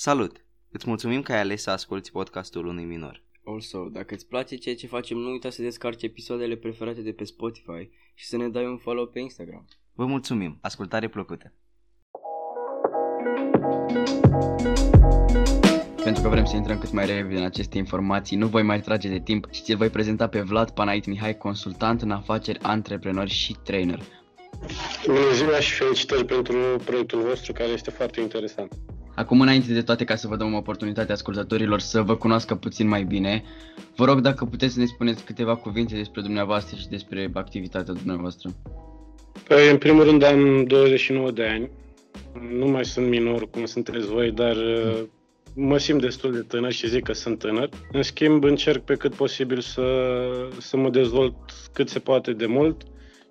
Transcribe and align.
Salut! 0.00 0.44
Îți 0.70 0.88
mulțumim 0.88 1.22
că 1.22 1.32
ai 1.32 1.40
ales 1.40 1.62
să 1.62 1.70
asculti 1.70 2.10
podcastul 2.10 2.66
unui 2.66 2.84
minor. 2.84 3.22
Also, 3.44 3.88
dacă 3.92 4.14
îți 4.14 4.26
place 4.26 4.56
ceea 4.56 4.74
ce 4.74 4.86
facem, 4.86 5.16
nu 5.16 5.30
uita 5.30 5.50
să 5.50 5.62
descarci 5.62 6.02
episoadele 6.02 6.56
preferate 6.56 7.00
de 7.00 7.12
pe 7.12 7.24
Spotify 7.24 7.90
și 8.14 8.26
să 8.26 8.36
ne 8.36 8.48
dai 8.48 8.66
un 8.66 8.76
follow 8.76 9.06
pe 9.06 9.18
Instagram. 9.18 9.68
Vă 9.92 10.06
mulțumim! 10.06 10.58
Ascultare 10.60 11.08
plăcută! 11.08 11.52
Pentru 16.04 16.22
că 16.22 16.28
vrem 16.28 16.44
să 16.44 16.56
intrăm 16.56 16.78
cât 16.78 16.92
mai 16.92 17.06
repede 17.06 17.36
în 17.36 17.44
aceste 17.44 17.78
informații, 17.78 18.36
nu 18.36 18.46
voi 18.46 18.62
mai 18.62 18.80
trage 18.80 19.08
de 19.08 19.20
timp 19.20 19.46
și 19.52 19.62
ți-l 19.62 19.76
voi 19.76 19.88
prezenta 19.88 20.28
pe 20.28 20.40
Vlad 20.40 20.70
Panait 20.70 21.06
Mihai, 21.06 21.36
consultant 21.36 22.02
în 22.02 22.10
afaceri, 22.10 22.58
antreprenor 22.62 23.28
și 23.28 23.56
trainer. 23.64 24.02
Bună 25.06 25.32
ziua 25.34 25.60
și 25.60 25.72
felicitări 25.74 26.24
pentru 26.24 26.56
proiectul 26.84 27.22
vostru 27.22 27.52
care 27.52 27.70
este 27.70 27.90
foarte 27.90 28.20
interesant. 28.20 28.72
Acum, 29.18 29.40
înainte 29.40 29.72
de 29.72 29.82
toate, 29.82 30.04
ca 30.04 30.16
să 30.16 30.28
vă 30.28 30.36
dăm 30.36 30.54
oportunitatea 30.54 31.14
ascultătorilor 31.14 31.80
să 31.80 32.02
vă 32.02 32.16
cunoască 32.16 32.54
puțin 32.54 32.88
mai 32.88 33.04
bine, 33.04 33.42
vă 33.96 34.04
rog 34.04 34.20
dacă 34.20 34.44
puteți 34.44 34.72
să 34.72 34.78
ne 34.78 34.86
spuneți 34.86 35.24
câteva 35.24 35.56
cuvinte 35.56 35.94
despre 35.94 36.20
dumneavoastră 36.20 36.76
și 36.76 36.88
despre 36.88 37.30
activitatea 37.32 37.94
dumneavoastră. 37.94 38.50
Păi, 39.48 39.70
în 39.70 39.78
primul 39.78 40.04
rând 40.04 40.22
am 40.22 40.64
29 40.64 41.30
de 41.30 41.44
ani, 41.44 41.70
nu 42.58 42.66
mai 42.66 42.84
sunt 42.84 43.08
minor 43.08 43.50
cum 43.50 43.64
sunteți 43.64 44.06
voi, 44.06 44.30
dar 44.30 44.56
uh, 44.56 45.02
mă 45.54 45.78
simt 45.78 46.00
destul 46.00 46.32
de 46.32 46.40
tânăr 46.40 46.72
și 46.72 46.88
zic 46.88 47.02
că 47.04 47.12
sunt 47.12 47.38
tânăr. 47.38 47.68
În 47.92 48.02
schimb, 48.02 48.44
încerc 48.44 48.82
pe 48.82 48.94
cât 48.94 49.14
posibil 49.14 49.60
să, 49.60 49.82
să 50.58 50.76
mă 50.76 50.90
dezvolt 50.90 51.34
cât 51.72 51.88
se 51.88 51.98
poate 51.98 52.32
de 52.32 52.46
mult 52.46 52.82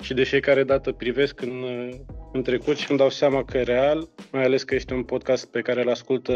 și 0.01 0.13
de 0.13 0.23
fiecare 0.23 0.63
dată 0.63 0.91
privesc 0.91 1.41
în, 1.41 1.65
în 2.31 2.41
trecut 2.43 2.75
și 2.75 2.89
îmi 2.89 2.99
dau 2.99 3.09
seama 3.09 3.43
că 3.43 3.61
real, 3.61 4.09
mai 4.31 4.43
ales 4.43 4.63
că 4.63 4.75
este 4.75 4.93
un 4.93 5.03
podcast 5.03 5.51
pe 5.51 5.61
care 5.61 5.81
îl 5.81 5.89
ascultă 5.89 6.33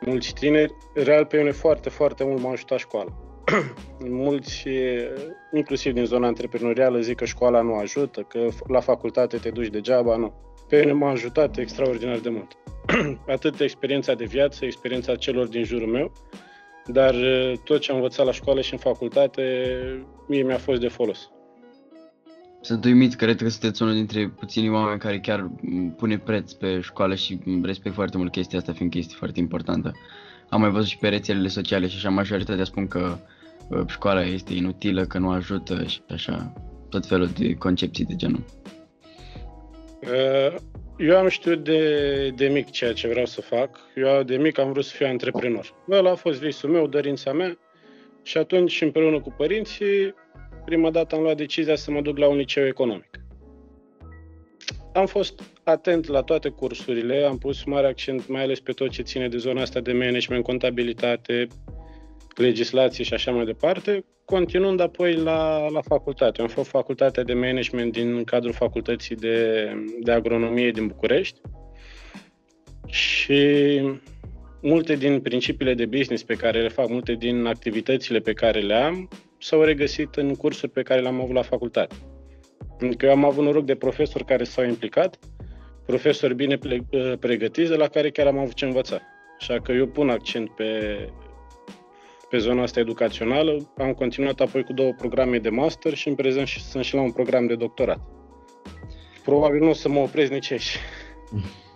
mulți 0.00 0.32
tineri, 0.32 0.72
real 0.94 1.24
pe 1.24 1.36
mine 1.36 1.50
foarte, 1.50 1.88
foarte 1.88 2.24
mult 2.24 2.42
m-a 2.42 2.50
ajutat 2.50 2.78
școala. 2.78 3.10
mulți, 4.24 4.68
inclusiv 5.52 5.92
din 5.92 6.04
zona 6.04 6.26
antreprenorială, 6.26 7.00
zic 7.00 7.16
că 7.16 7.24
școala 7.24 7.60
nu 7.60 7.74
ajută, 7.74 8.20
că 8.20 8.48
la 8.66 8.80
facultate 8.80 9.36
te 9.36 9.50
duci 9.50 9.68
degeaba, 9.68 10.16
nu. 10.16 10.32
Pe 10.68 10.78
mine 10.78 10.92
m-a 10.92 11.10
ajutat 11.10 11.56
extraordinar 11.56 12.18
de 12.18 12.28
mult. 12.28 12.56
Atât 13.34 13.60
experiența 13.60 14.14
de 14.14 14.24
viață, 14.24 14.64
experiența 14.64 15.16
celor 15.16 15.46
din 15.46 15.64
jurul 15.64 15.88
meu, 15.88 16.12
dar 16.86 17.14
tot 17.64 17.80
ce 17.80 17.90
am 17.90 17.96
învățat 17.96 18.26
la 18.26 18.32
școală 18.32 18.60
și 18.60 18.72
în 18.72 18.78
facultate, 18.78 19.42
mie 20.26 20.42
mi-a 20.42 20.58
fost 20.58 20.80
de 20.80 20.88
folos. 20.88 21.30
Sunt 22.60 22.84
uimit, 22.84 23.14
cred 23.14 23.42
că 23.42 23.48
sunteți 23.48 23.82
unul 23.82 23.94
dintre 23.94 24.28
puținii 24.28 24.70
oameni 24.70 24.98
care 24.98 25.18
chiar 25.18 25.50
pune 25.96 26.18
preț 26.18 26.52
pe 26.52 26.80
școală 26.80 27.14
și 27.14 27.38
respect 27.62 27.94
foarte 27.94 28.16
mult 28.16 28.32
chestia 28.32 28.58
asta, 28.58 28.72
fiindcă 28.72 28.98
este 28.98 29.14
foarte 29.16 29.38
importantă. 29.40 29.92
Am 30.48 30.60
mai 30.60 30.70
văzut 30.70 30.88
și 30.88 30.98
pe 30.98 31.08
rețelele 31.08 31.48
sociale 31.48 31.86
și 31.86 31.96
așa 31.96 32.08
majoritatea 32.08 32.64
spun 32.64 32.86
că 32.86 33.18
școala 33.86 34.22
este 34.22 34.54
inutilă, 34.54 35.04
că 35.04 35.18
nu 35.18 35.30
ajută 35.30 35.84
și 35.84 36.00
așa, 36.08 36.52
tot 36.88 37.06
felul 37.06 37.26
de 37.38 37.54
concepții 37.54 38.04
de 38.04 38.14
genul. 38.16 38.44
Uh, 40.02 40.56
eu 40.98 41.16
am 41.16 41.28
știut 41.28 41.64
de, 41.64 42.32
de 42.36 42.48
mic 42.48 42.70
ceea 42.70 42.92
ce 42.92 43.08
vreau 43.08 43.26
să 43.26 43.40
fac. 43.40 43.78
Eu 43.94 44.22
de 44.22 44.36
mic 44.36 44.58
am 44.58 44.72
vrut 44.72 44.84
să 44.84 44.94
fiu 44.96 45.06
antreprenor. 45.06 45.74
Ăla 45.90 46.10
a 46.10 46.14
fost 46.14 46.40
visul 46.40 46.70
meu, 46.70 46.86
dorința 46.86 47.32
mea 47.32 47.58
și 48.22 48.38
atunci 48.38 48.80
împreună 48.80 49.20
cu 49.20 49.34
părinții 49.36 50.14
prima 50.68 50.90
dată 50.90 51.14
am 51.14 51.22
luat 51.22 51.36
decizia 51.36 51.74
să 51.74 51.90
mă 51.90 52.00
duc 52.00 52.18
la 52.18 52.28
un 52.28 52.36
liceu 52.36 52.66
economic. 52.66 53.10
Am 54.92 55.06
fost 55.06 55.42
atent 55.64 56.06
la 56.06 56.22
toate 56.22 56.48
cursurile, 56.48 57.22
am 57.22 57.38
pus 57.38 57.64
mare 57.64 57.86
accent 57.86 58.28
mai 58.28 58.42
ales 58.42 58.60
pe 58.60 58.72
tot 58.72 58.90
ce 58.90 59.02
ține 59.02 59.28
de 59.28 59.36
zona 59.36 59.60
asta 59.60 59.80
de 59.80 59.92
management, 59.92 60.44
contabilitate, 60.44 61.46
legislație 62.36 63.04
și 63.04 63.14
așa 63.14 63.30
mai 63.30 63.44
departe, 63.44 64.04
continuând 64.24 64.80
apoi 64.80 65.14
la, 65.14 65.68
la 65.68 65.80
facultate. 65.80 66.40
Am 66.40 66.48
fost 66.48 66.70
facultatea 66.70 67.22
de 67.22 67.34
management 67.34 67.92
din 67.92 68.24
cadrul 68.24 68.52
facultății 68.52 69.16
de, 69.16 69.68
de 70.00 70.12
agronomie 70.12 70.70
din 70.70 70.86
București 70.86 71.40
și 72.86 73.80
multe 74.62 74.94
din 74.96 75.20
principiile 75.20 75.74
de 75.74 75.86
business 75.86 76.22
pe 76.22 76.34
care 76.34 76.62
le 76.62 76.68
fac, 76.68 76.88
multe 76.88 77.12
din 77.12 77.44
activitățile 77.44 78.18
pe 78.18 78.32
care 78.32 78.60
le 78.60 78.74
am, 78.74 79.08
s-au 79.38 79.62
regăsit 79.62 80.14
în 80.14 80.34
cursuri 80.34 80.72
pe 80.72 80.82
care 80.82 81.00
le-am 81.00 81.20
avut 81.20 81.34
la 81.34 81.42
facultate. 81.42 81.94
Adică 82.80 83.06
eu 83.06 83.12
am 83.12 83.24
avut 83.24 83.44
noroc 83.44 83.64
de 83.64 83.74
profesori 83.74 84.24
care 84.24 84.44
s-au 84.44 84.64
implicat, 84.64 85.18
profesori 85.86 86.34
bine 86.34 86.58
ă, 86.92 87.16
pregătiți, 87.16 87.70
de 87.70 87.76
la 87.76 87.88
care 87.88 88.10
chiar 88.10 88.26
am 88.26 88.38
avut 88.38 88.54
ce 88.54 88.64
învăța. 88.64 89.00
Așa 89.38 89.60
că 89.60 89.72
eu 89.72 89.86
pun 89.86 90.10
accent 90.10 90.50
pe, 90.50 90.98
pe 92.30 92.38
zona 92.38 92.62
asta 92.62 92.80
educațională. 92.80 93.72
Am 93.76 93.92
continuat 93.92 94.40
apoi 94.40 94.64
cu 94.64 94.72
două 94.72 94.92
programe 94.92 95.38
de 95.38 95.48
master 95.48 95.94
și 95.94 96.08
în 96.08 96.14
prezent 96.14 96.46
sunt 96.46 96.84
și 96.84 96.94
la 96.94 97.00
un 97.00 97.12
program 97.12 97.46
de 97.46 97.54
doctorat. 97.54 98.00
Probabil 99.24 99.60
nu 99.60 99.68
o 99.68 99.72
să 99.72 99.88
mă 99.88 99.98
opresc 99.98 100.30
nici 100.30 100.50
aici. 100.50 100.76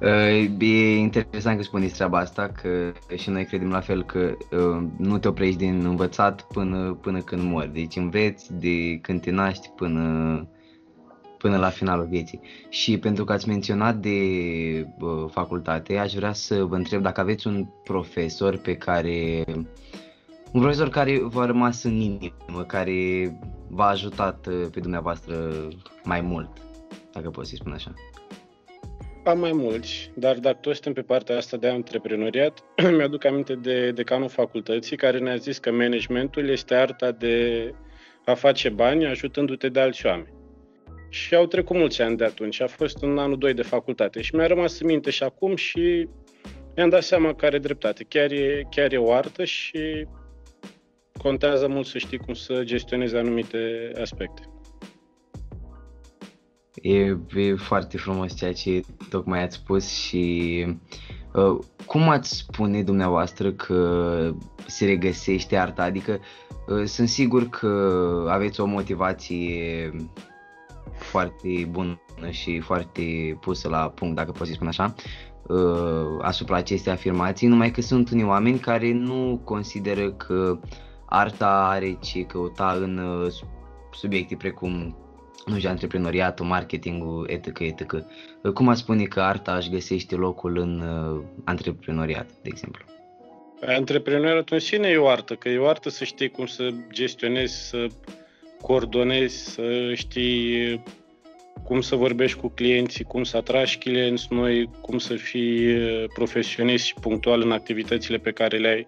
E 0.00 0.96
interesant 0.96 1.56
că 1.56 1.62
spuneți 1.62 1.94
treaba 1.94 2.18
asta, 2.18 2.48
că 2.62 2.92
și 3.16 3.30
noi 3.30 3.44
credem 3.44 3.70
la 3.70 3.80
fel 3.80 4.04
că 4.04 4.18
uh, 4.50 4.86
nu 4.96 5.18
te 5.18 5.28
oprești 5.28 5.56
din 5.56 5.84
învățat 5.84 6.42
până, 6.42 6.98
până 7.00 7.20
când 7.20 7.42
mori. 7.42 7.72
Deci 7.72 7.96
înveți 7.96 8.54
de 8.54 8.98
când 9.02 9.20
te 9.20 9.30
naști 9.30 9.68
până, 9.68 10.48
până 11.38 11.56
la 11.56 11.68
finalul 11.68 12.06
vieții. 12.06 12.40
Și 12.68 12.98
pentru 12.98 13.24
că 13.24 13.32
ați 13.32 13.48
menționat 13.48 13.96
de 13.96 14.18
uh, 15.00 15.24
facultate, 15.30 15.96
aș 15.96 16.12
vrea 16.14 16.32
să 16.32 16.64
vă 16.64 16.76
întreb 16.76 17.02
dacă 17.02 17.20
aveți 17.20 17.46
un 17.46 17.66
profesor 17.84 18.56
pe 18.56 18.76
care 18.76 19.44
un 20.52 20.60
profesor 20.60 20.88
care 20.88 21.20
v-a 21.22 21.46
rămas 21.46 21.82
în 21.82 22.00
inimă, 22.00 22.62
care 22.66 22.92
v-a 23.68 23.86
ajutat 23.86 24.46
uh, 24.46 24.66
pe 24.72 24.80
dumneavoastră 24.80 25.68
mai 26.04 26.20
mult, 26.20 26.50
dacă 27.12 27.30
pot 27.30 27.46
să-i 27.46 27.56
spun 27.56 27.72
așa. 27.72 27.92
Am 29.24 29.38
mai 29.38 29.52
mulți, 29.52 30.10
dar 30.14 30.38
dacă 30.38 30.58
toți 30.60 30.80
suntem 30.82 30.92
pe 30.92 31.12
partea 31.12 31.36
asta 31.36 31.56
de 31.56 31.68
antreprenoriat, 31.68 32.64
mi-aduc 32.96 33.24
aminte 33.24 33.54
de 33.54 33.90
decanul 33.90 34.28
facultății 34.28 34.96
care 34.96 35.18
ne-a 35.18 35.36
zis 35.36 35.58
că 35.58 35.70
managementul 35.70 36.48
este 36.48 36.74
arta 36.74 37.10
de 37.10 37.74
a 38.24 38.34
face 38.34 38.68
bani 38.68 39.06
ajutându-te 39.06 39.68
de 39.68 39.80
alți 39.80 40.06
oameni. 40.06 40.32
Și 41.08 41.34
au 41.34 41.46
trecut 41.46 41.76
mulți 41.76 42.02
ani 42.02 42.16
de 42.16 42.24
atunci, 42.24 42.60
a 42.60 42.66
fost 42.66 43.02
în 43.02 43.18
anul 43.18 43.38
2 43.38 43.54
de 43.54 43.62
facultate 43.62 44.20
și 44.20 44.34
mi-a 44.34 44.46
rămas 44.46 44.80
în 44.80 44.86
minte 44.86 45.10
și 45.10 45.22
acum 45.22 45.56
și 45.56 46.08
mi-am 46.76 46.88
dat 46.88 47.02
seama 47.02 47.34
că 47.34 47.46
are 47.46 47.58
dreptate. 47.58 48.04
Chiar 48.08 48.30
e, 48.30 48.66
chiar 48.70 48.92
e 48.92 48.96
o 48.96 49.12
artă 49.12 49.44
și 49.44 50.06
contează 51.18 51.68
mult 51.68 51.86
să 51.86 51.98
știi 51.98 52.18
cum 52.18 52.34
să 52.34 52.62
gestionezi 52.64 53.16
anumite 53.16 53.90
aspecte. 54.00 54.53
E, 56.86 57.16
e 57.34 57.54
foarte 57.54 57.98
frumos 57.98 58.34
ceea 58.34 58.52
ce 58.52 58.80
tocmai 59.08 59.42
ați 59.42 59.56
spus 59.56 59.88
și 59.88 60.66
uh, 61.32 61.58
cum 61.86 62.08
ați 62.08 62.36
spune 62.36 62.82
dumneavoastră 62.82 63.52
că 63.52 64.30
se 64.66 64.84
regăsește 64.84 65.56
arta? 65.56 65.82
Adică 65.82 66.18
uh, 66.68 66.84
sunt 66.84 67.08
sigur 67.08 67.48
că 67.48 68.26
aveți 68.30 68.60
o 68.60 68.64
motivație 68.64 69.90
foarte 70.96 71.68
bună 71.70 71.98
și 72.30 72.60
foarte 72.60 73.36
pusă 73.40 73.68
la 73.68 73.88
punct, 73.88 74.14
dacă 74.14 74.30
pot 74.30 74.46
să 74.46 74.52
spun 74.52 74.66
așa, 74.66 74.94
uh, 75.46 76.18
asupra 76.20 76.56
acestei 76.56 76.92
afirmații, 76.92 77.48
numai 77.48 77.70
că 77.70 77.80
sunt 77.80 78.10
unii 78.10 78.24
oameni 78.24 78.58
care 78.58 78.92
nu 78.92 79.40
consideră 79.44 80.12
că 80.12 80.58
arta 81.06 81.66
are 81.68 81.98
ce 82.00 82.22
căuta 82.22 82.76
în 82.80 82.98
uh, 82.98 83.32
subiecte 83.92 84.36
precum 84.36 84.96
nu 85.46 85.56
știu, 85.56 85.68
antreprenoriatul, 85.70 86.46
marketingul, 86.46 87.28
etc., 87.30 87.58
etc. 87.58 88.04
Cum 88.54 88.68
ați 88.68 88.80
spune 88.80 89.04
că 89.04 89.20
arta 89.20 89.56
își 89.56 89.70
găsește 89.70 90.14
locul 90.14 90.58
în 90.58 90.80
uh, 90.80 91.22
antreprenoriat, 91.44 92.26
de 92.26 92.48
exemplu? 92.52 92.84
Antreprenoriatul 93.66 94.56
în 94.56 94.60
sine 94.60 94.88
e 94.88 94.96
o 94.96 95.08
artă, 95.08 95.34
că 95.34 95.48
e 95.48 95.58
o 95.58 95.68
artă 95.68 95.88
să 95.88 96.04
știi 96.04 96.30
cum 96.30 96.46
să 96.46 96.70
gestionezi, 96.92 97.68
să 97.68 97.86
coordonezi, 98.60 99.50
să 99.50 99.94
știi 99.94 100.82
cum 101.64 101.80
să 101.80 101.96
vorbești 101.96 102.38
cu 102.38 102.48
clienții, 102.48 103.04
cum 103.04 103.24
să 103.24 103.36
atragi 103.36 103.78
clienți 103.78 104.26
noi, 104.30 104.70
cum 104.80 104.98
să 104.98 105.14
fii 105.14 105.74
uh, 105.74 106.04
profesionist 106.14 106.84
și 106.84 106.94
punctual 107.00 107.40
în 107.40 107.52
activitățile 107.52 108.18
pe 108.18 108.30
care 108.30 108.58
le 108.58 108.68
ai, 108.68 108.86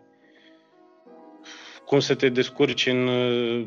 cum 1.87 2.01
să 2.01 2.15
te 2.15 2.29
descurci 2.29 2.87
în 2.87 3.07
uh, 3.07 3.67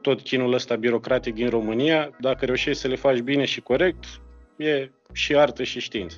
tot 0.00 0.20
chinul 0.20 0.52
ăsta 0.52 0.76
birocratic 0.76 1.34
din 1.34 1.48
România, 1.48 2.10
dacă 2.20 2.44
reușești 2.44 2.80
să 2.80 2.88
le 2.88 2.96
faci 2.96 3.18
bine 3.18 3.44
și 3.44 3.60
corect, 3.60 4.04
e 4.56 4.90
și 5.12 5.36
artă 5.36 5.62
și 5.62 5.80
știință. 5.80 6.16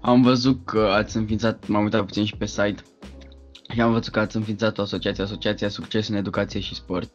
Am 0.00 0.22
văzut 0.22 0.64
că 0.64 0.80
ați 0.80 1.16
înființat, 1.16 1.66
m-am 1.66 1.82
uitat 1.82 2.04
puțin 2.04 2.24
și 2.24 2.36
pe 2.36 2.46
site, 2.46 2.82
și 3.72 3.80
am 3.80 3.92
văzut 3.92 4.12
că 4.12 4.18
ați 4.18 4.36
înființat 4.36 4.78
o 4.78 4.82
asociație, 4.82 5.22
Asociația 5.22 5.68
Succes 5.68 6.08
în 6.08 6.14
Educație 6.14 6.60
și 6.60 6.74
Sport. 6.74 7.10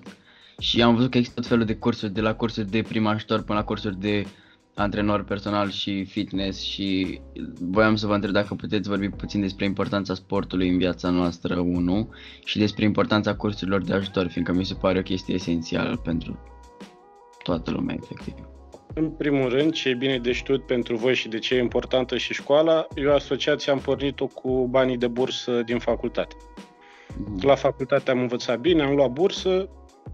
Și 0.59 0.81
am 0.81 0.95
văzut 0.95 1.11
că 1.11 1.17
există 1.17 1.39
tot 1.39 1.49
felul 1.49 1.65
de 1.65 1.75
cursuri, 1.75 2.13
de 2.13 2.21
la 2.21 2.35
cursuri 2.35 2.69
de 2.69 2.81
prim 2.81 3.07
ajutor 3.07 3.43
până 3.43 3.57
la 3.57 3.65
cursuri 3.65 3.99
de 3.99 4.25
antrenor 4.75 5.23
personal 5.23 5.69
și 5.69 6.05
fitness 6.05 6.61
și 6.61 7.19
voiam 7.59 7.95
să 7.95 8.07
vă 8.07 8.13
întreb 8.13 8.33
dacă 8.33 8.55
puteți 8.55 8.89
vorbi 8.89 9.09
puțin 9.09 9.41
despre 9.41 9.65
importanța 9.65 10.13
sportului 10.13 10.69
în 10.69 10.77
viața 10.77 11.09
noastră, 11.09 11.59
1, 11.59 12.09
și 12.45 12.57
despre 12.57 12.85
importanța 12.85 13.35
cursurilor 13.35 13.83
de 13.83 13.93
ajutor, 13.93 14.27
fiindcă 14.27 14.53
mi 14.53 14.65
se 14.65 14.73
pare 14.73 14.99
o 14.99 15.01
chestie 15.01 15.33
esențială 15.33 15.97
pentru 15.97 16.39
toată 17.43 17.71
lumea, 17.71 17.95
efectiv. 18.01 18.33
În 18.95 19.09
primul 19.09 19.49
rând, 19.49 19.73
ce 19.73 19.89
e 19.89 19.93
bine 19.93 20.17
de 20.17 20.31
știut 20.31 20.65
pentru 20.65 20.95
voi 20.95 21.15
și 21.15 21.27
de 21.27 21.39
ce 21.39 21.55
e 21.55 21.59
importantă 21.59 22.17
și 22.17 22.33
școala, 22.33 22.87
eu 22.95 23.13
asociația 23.13 23.73
am 23.73 23.79
pornit-o 23.79 24.27
cu 24.27 24.67
banii 24.67 24.97
de 24.97 25.07
bursă 25.07 25.61
din 25.65 25.79
facultate. 25.79 26.35
Mm. 27.17 27.39
La 27.41 27.55
facultate 27.55 28.11
am 28.11 28.19
învățat 28.19 28.59
bine, 28.59 28.83
am 28.83 28.95
luat 28.95 29.11
bursă 29.11 29.69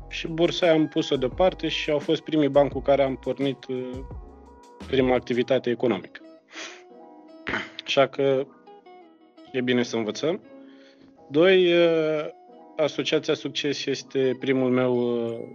și 0.09 0.27
bursa 0.27 0.65
aia 0.65 0.75
am 0.75 0.87
pus-o 0.87 1.15
deoparte 1.15 1.67
și 1.67 1.91
au 1.91 1.99
fost 1.99 2.21
primii 2.21 2.49
bani 2.49 2.69
cu 2.69 2.81
care 2.81 3.03
am 3.03 3.15
pornit 3.15 3.65
uh, 3.67 3.89
prima 4.87 5.13
activitate 5.13 5.69
economică. 5.69 6.21
Așa 7.85 8.07
că 8.07 8.45
e 9.51 9.61
bine 9.61 9.83
să 9.83 9.95
învățăm. 9.95 10.41
Doi, 11.29 11.73
uh, 11.73 12.25
Asociația 12.75 13.33
Succes 13.33 13.85
este 13.85 14.37
primul 14.39 14.69
meu, 14.69 14.93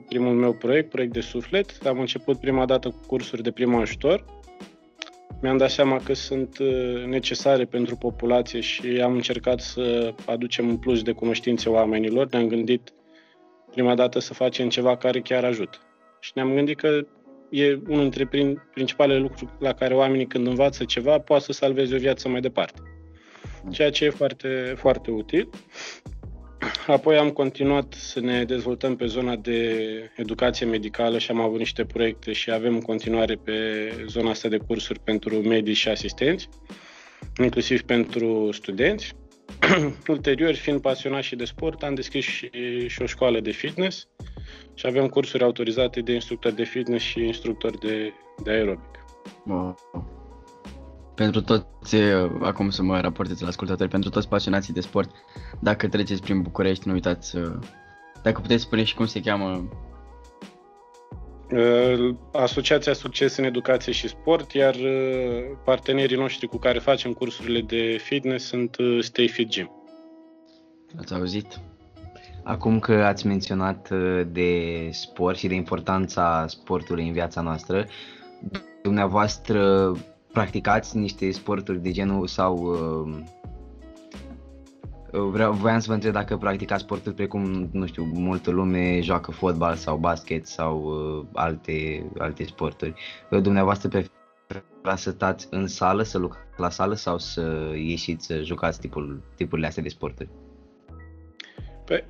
primul 0.09 0.33
meu 0.33 0.53
proiect, 0.53 0.91
proiect 0.91 1.13
de 1.13 1.21
suflet. 1.21 1.87
Am 1.87 1.99
început 1.99 2.41
prima 2.41 2.65
dată 2.65 2.89
cu 2.89 3.01
cursuri 3.07 3.43
de 3.43 3.51
prim 3.51 3.75
ajutor. 3.75 4.25
Mi-am 5.41 5.57
dat 5.57 5.71
seama 5.71 6.01
că 6.05 6.15
sunt 6.15 6.59
uh, 6.59 7.05
necesare 7.07 7.65
pentru 7.65 7.97
populație 7.97 8.61
și 8.61 9.01
am 9.03 9.13
încercat 9.13 9.61
să 9.61 10.15
aducem 10.27 10.69
un 10.69 10.77
plus 10.77 11.03
de 11.03 11.13
cunoștințe 11.13 11.69
oamenilor. 11.69 12.29
Ne-am 12.31 12.49
gândit 12.49 12.93
prima 13.71 13.95
dată 13.95 14.19
să 14.19 14.35
facem 14.35 14.69
ceva 14.69 14.97
care 14.97 15.21
chiar 15.21 15.45
ajută. 15.45 15.79
Și 16.21 16.33
ne-am 16.35 16.55
gândit 16.55 16.77
că 16.77 17.07
e 17.55 17.81
unul 17.89 18.09
dintre 18.11 18.57
principalele 18.73 19.19
lucruri 19.19 19.51
la 19.59 19.73
care 19.73 19.95
oamenii 19.95 20.27
când 20.27 20.47
învață 20.47 20.85
ceva 20.85 21.19
poate 21.19 21.45
să 21.45 21.53
salveze 21.53 21.95
o 21.95 21.99
viață 21.99 22.29
mai 22.29 22.41
departe. 22.41 22.83
Ceea 23.71 23.91
ce 23.91 24.05
e 24.05 24.11
foarte, 24.11 24.75
foarte 24.77 25.11
util. 25.11 25.49
Apoi 26.87 27.17
am 27.17 27.31
continuat 27.31 27.93
să 27.93 28.21
ne 28.21 28.45
dezvoltăm 28.45 28.97
pe 28.97 29.07
zona 29.07 29.37
de 29.37 29.81
educație 30.17 30.67
medicală 30.67 31.19
și 31.19 31.31
am 31.31 31.41
avut 31.41 31.59
niște 31.59 31.85
proiecte 31.85 32.33
și 32.33 32.51
avem 32.51 32.75
în 32.75 32.81
continuare 32.81 33.35
pe 33.35 33.55
zona 34.07 34.31
asta 34.31 34.49
de 34.49 34.57
cursuri 34.57 35.01
pentru 35.01 35.37
medici 35.37 35.77
și 35.77 35.89
asistenți, 35.89 36.49
inclusiv 37.43 37.83
pentru 37.83 38.49
studenți. 38.53 39.15
Ulterior, 40.09 40.55
fiind 40.55 40.81
pasionat 40.81 41.23
și 41.23 41.37
de 41.37 41.45
sport, 41.45 41.83
am 41.83 41.95
deschis 41.95 42.25
și, 42.25 42.51
și 42.87 43.03
o 43.03 43.07
școală 43.07 43.41
de 43.41 43.51
fitness 43.51 44.09
și 44.75 44.87
avem 44.87 45.09
cursuri 45.09 45.43
autorizate 45.43 46.01
de 46.01 46.13
instructor 46.13 46.53
de 46.53 46.65
fitness 46.65 47.05
și 47.05 47.21
instructor 47.21 47.79
de, 47.79 48.13
de 48.43 48.51
aerobic. 48.51 49.05
Wow 49.47 49.77
pentru 51.15 51.41
toți, 51.41 51.97
acum 52.41 52.71
să 52.71 52.83
mă 52.83 53.01
raportez 53.01 53.41
la 53.41 53.49
ascultători, 53.49 53.89
pentru 53.89 54.11
toți 54.11 54.29
pasionații 54.29 54.73
de 54.73 54.81
sport, 54.81 55.11
dacă 55.61 55.89
treceți 55.89 56.23
prin 56.23 56.43
București, 56.43 56.89
nu 56.89 56.93
uitați, 56.93 57.37
dacă 58.23 58.41
puteți 58.41 58.63
spune 58.63 58.85
și 58.85 58.95
cum 58.95 59.07
se 59.07 59.21
cheamă 59.21 59.69
Asociația 62.33 62.93
Succes 62.93 63.37
în 63.37 63.45
Educație 63.45 63.93
și 63.93 64.09
Sport, 64.09 64.53
iar 64.53 64.75
partenerii 65.65 66.17
noștri 66.17 66.47
cu 66.47 66.57
care 66.57 66.79
facem 66.79 67.13
cursurile 67.13 67.61
de 67.61 67.97
fitness 68.03 68.47
sunt 68.47 68.77
Stay 69.01 69.29
Fit 69.29 69.49
Gym. 69.49 69.71
Ați 70.99 71.15
auzit? 71.15 71.61
Acum 72.43 72.79
că 72.79 72.93
ați 72.93 73.27
menționat 73.27 73.91
de 74.27 74.89
sport 74.91 75.37
și 75.37 75.47
de 75.47 75.55
importanța 75.55 76.45
sportului 76.49 77.07
în 77.07 77.13
viața 77.13 77.41
noastră, 77.41 77.87
dumneavoastră 78.83 79.93
practicați 80.33 80.97
niște 80.97 81.31
sporturi 81.31 81.83
de 81.83 81.91
genul 81.91 82.27
sau 82.27 82.57
uh, 82.57 83.23
vreau, 85.19 85.53
voiam 85.53 85.79
să 85.79 85.85
vă 85.89 85.95
întreb 85.95 86.13
dacă 86.13 86.37
practicați 86.37 86.83
sporturi 86.83 87.15
precum, 87.15 87.69
nu 87.73 87.87
știu, 87.87 88.05
multă 88.05 88.51
lume 88.51 89.01
joacă 89.01 89.31
fotbal 89.31 89.75
sau 89.75 89.97
basket 89.97 90.47
sau 90.47 90.83
uh, 90.83 91.27
alte, 91.33 92.07
alte 92.19 92.45
sporturi. 92.45 92.95
Uh, 93.31 93.41
dumneavoastră 93.41 93.89
preferați 93.89 95.03
să 95.03 95.11
stați 95.11 95.47
în 95.51 95.67
sală, 95.67 96.03
să 96.03 96.19
lucrați 96.19 96.45
la 96.57 96.71
sală 96.71 96.95
sau 96.95 97.19
să 97.19 97.73
ieșiți 97.75 98.27
să 98.27 98.43
jucați 98.43 98.81
tipul, 98.81 99.23
tipurile 99.37 99.67
astea 99.67 99.83
de 99.83 99.89
sporturi? 99.89 100.29
Păi, 101.85 102.05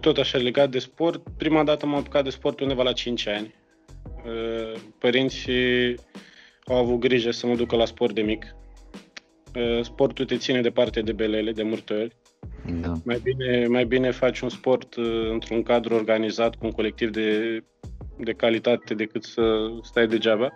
tot 0.00 0.16
așa 0.16 0.38
legat 0.38 0.70
de 0.70 0.78
sport, 0.78 1.22
prima 1.36 1.64
dată 1.64 1.86
m-am 1.86 1.98
apucat 1.98 2.24
de 2.24 2.30
sport 2.30 2.60
undeva 2.60 2.82
la 2.82 2.92
5 2.92 3.26
ani 3.26 3.54
Uh, 4.24 4.80
părinții 4.98 5.94
au 6.66 6.76
avut 6.76 6.98
grijă 6.98 7.30
să 7.30 7.46
mă 7.46 7.54
ducă 7.54 7.76
la 7.76 7.84
sport 7.84 8.14
de 8.14 8.22
mic. 8.22 8.54
Uh, 9.56 9.84
sportul 9.84 10.24
te 10.24 10.36
ține 10.36 10.60
departe 10.60 11.00
de 11.00 11.12
belele, 11.12 11.52
de 11.52 11.62
multe 11.62 11.94
ori. 11.94 12.16
Da. 12.80 12.92
Mai, 13.04 13.20
bine, 13.22 13.66
mai 13.66 13.84
bine 13.84 14.10
faci 14.10 14.40
un 14.40 14.48
sport 14.48 14.94
uh, 14.94 15.30
într-un 15.30 15.62
cadru 15.62 15.94
organizat 15.94 16.54
cu 16.54 16.66
un 16.66 16.72
colectiv 16.72 17.10
de, 17.10 17.58
de 18.18 18.32
calitate 18.32 18.94
decât 18.94 19.24
să 19.24 19.42
stai 19.82 20.06
degeaba 20.06 20.48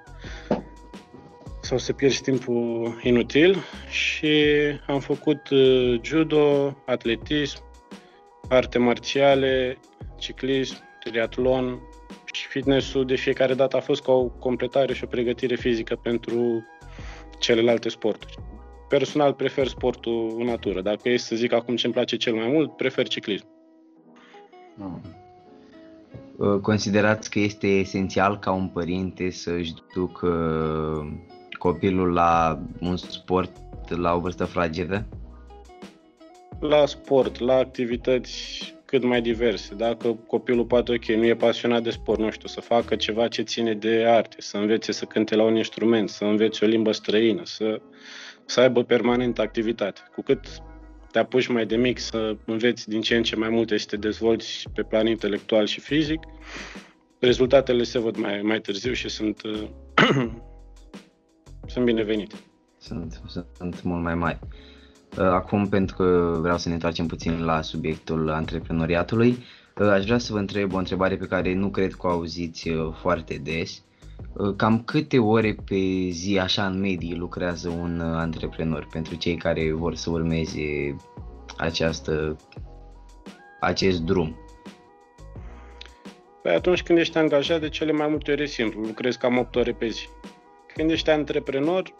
sau 1.62 1.78
să 1.78 1.92
pierzi 1.92 2.22
timpul 2.22 2.94
inutil 3.02 3.56
și 3.90 4.34
am 4.86 5.00
făcut 5.00 5.40
judo, 6.02 6.76
atletism, 6.86 7.62
arte 8.48 8.78
marțiale, 8.78 9.78
ciclism, 10.18 10.76
triatlon, 11.04 11.80
și 12.32 12.46
fitnessul 12.46 13.06
de 13.06 13.16
fiecare 13.16 13.54
dată 13.54 13.76
a 13.76 13.80
fost 13.80 14.02
ca 14.02 14.12
o 14.12 14.24
completare 14.24 14.94
și 14.94 15.04
o 15.04 15.06
pregătire 15.06 15.54
fizică 15.54 15.96
pentru 16.02 16.64
celelalte 17.38 17.88
sporturi. 17.88 18.47
Personal 18.88 19.32
prefer 19.32 19.66
sportul 19.66 20.34
în 20.38 20.44
natură. 20.44 20.80
Dacă 20.80 21.08
e 21.08 21.16
să 21.16 21.36
zic 21.36 21.52
acum 21.52 21.76
ce 21.76 21.86
îmi 21.86 21.94
place 21.94 22.16
cel 22.16 22.34
mai 22.34 22.48
mult, 22.48 22.76
prefer 22.76 23.08
ciclism. 23.08 23.46
Uh, 26.36 26.58
considerați 26.60 27.30
că 27.30 27.38
este 27.38 27.66
esențial 27.66 28.38
ca 28.38 28.52
un 28.52 28.68
părinte 28.68 29.30
să-și 29.30 29.74
ducă 29.94 30.32
copilul 31.58 32.12
la 32.12 32.60
un 32.80 32.96
sport 32.96 33.50
la 33.88 34.14
o 34.14 34.20
vârstă 34.20 34.44
fragedă? 34.44 35.06
La 36.60 36.86
sport, 36.86 37.38
la 37.38 37.54
activități 37.54 38.74
cât 38.84 39.04
mai 39.04 39.20
diverse. 39.20 39.74
Dacă 39.74 40.18
copilul 40.26 40.64
poate, 40.64 40.92
ok, 40.92 41.04
nu 41.04 41.24
e 41.24 41.34
pasionat 41.34 41.82
de 41.82 41.90
sport, 41.90 42.20
nu 42.20 42.30
știu, 42.30 42.48
să 42.48 42.60
facă 42.60 42.96
ceva 42.96 43.28
ce 43.28 43.42
ține 43.42 43.74
de 43.74 44.04
arte, 44.06 44.36
să 44.38 44.56
învețe 44.56 44.92
să 44.92 45.04
cânte 45.04 45.34
la 45.34 45.42
un 45.42 45.56
instrument, 45.56 46.08
să 46.08 46.24
învețe 46.24 46.64
o 46.64 46.68
limbă 46.68 46.92
străină, 46.92 47.42
să, 47.44 47.80
să 48.48 48.60
aibă 48.60 48.82
permanent 48.82 49.38
activitate. 49.38 50.00
Cu 50.14 50.22
cât 50.22 50.46
te 51.10 51.18
apuci 51.18 51.46
mai 51.46 51.66
de 51.66 51.76
mic 51.76 51.98
să 51.98 52.36
înveți 52.44 52.88
din 52.88 53.00
ce 53.00 53.16
în 53.16 53.22
ce 53.22 53.36
mai 53.36 53.48
multe 53.48 53.76
și 53.76 53.86
te 53.86 53.96
dezvolți 53.96 54.64
pe 54.74 54.82
plan 54.82 55.06
intelectual 55.06 55.66
și 55.66 55.80
fizic, 55.80 56.20
rezultatele 57.18 57.82
se 57.82 57.98
văd 57.98 58.16
mai, 58.16 58.40
mai 58.42 58.60
târziu 58.60 58.92
și 58.92 59.08
sunt, 59.08 59.40
sunt 61.72 61.84
binevenite. 61.84 62.34
Sunt, 62.78 63.20
sunt 63.56 63.82
mult 63.82 64.02
mai 64.02 64.14
mari. 64.14 64.38
Uh, 65.16 65.24
acum, 65.24 65.68
pentru 65.68 65.96
că 65.96 66.36
vreau 66.40 66.58
să 66.58 66.68
ne 66.68 66.74
întoarcem 66.74 67.06
puțin 67.06 67.44
la 67.44 67.62
subiectul 67.62 68.30
antreprenoriatului, 68.30 69.38
uh, 69.76 69.86
aș 69.88 70.04
vrea 70.04 70.18
să 70.18 70.32
vă 70.32 70.38
întreb 70.38 70.72
o 70.72 70.78
întrebare 70.78 71.16
pe 71.16 71.26
care 71.26 71.54
nu 71.54 71.70
cred 71.70 71.94
că 71.94 72.06
o 72.06 72.10
auziți 72.10 72.68
uh, 72.68 72.94
foarte 73.00 73.40
des. 73.42 73.82
Cam 74.56 74.82
câte 74.82 75.18
ore 75.18 75.56
pe 75.64 76.08
zi, 76.10 76.38
așa 76.38 76.66
în 76.66 76.80
medie, 76.80 77.14
lucrează 77.14 77.68
un 77.68 78.00
antreprenor 78.00 78.86
pentru 78.92 79.14
cei 79.14 79.36
care 79.36 79.72
vor 79.72 79.94
să 79.94 80.10
urmeze 80.10 80.96
această, 81.56 82.36
acest 83.60 84.00
drum? 84.00 84.36
Păi 86.42 86.52
atunci 86.52 86.82
când 86.82 86.98
ești 86.98 87.18
angajat, 87.18 87.60
de 87.60 87.68
cele 87.68 87.92
mai 87.92 88.08
multe 88.08 88.30
ori 88.30 88.42
e 88.42 88.46
simplu, 88.46 88.80
lucrezi 88.80 89.18
cam 89.18 89.38
8 89.38 89.56
ore 89.56 89.72
pe 89.72 89.88
zi. 89.88 90.08
Când 90.74 90.90
ești 90.90 91.10
antreprenor, 91.10 91.94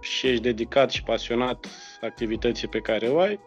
și 0.00 0.26
ești 0.26 0.42
dedicat 0.42 0.90
și 0.90 1.02
pasionat 1.02 1.66
activității 2.00 2.68
pe 2.68 2.78
care 2.78 3.06
o 3.06 3.18
ai, 3.18 3.40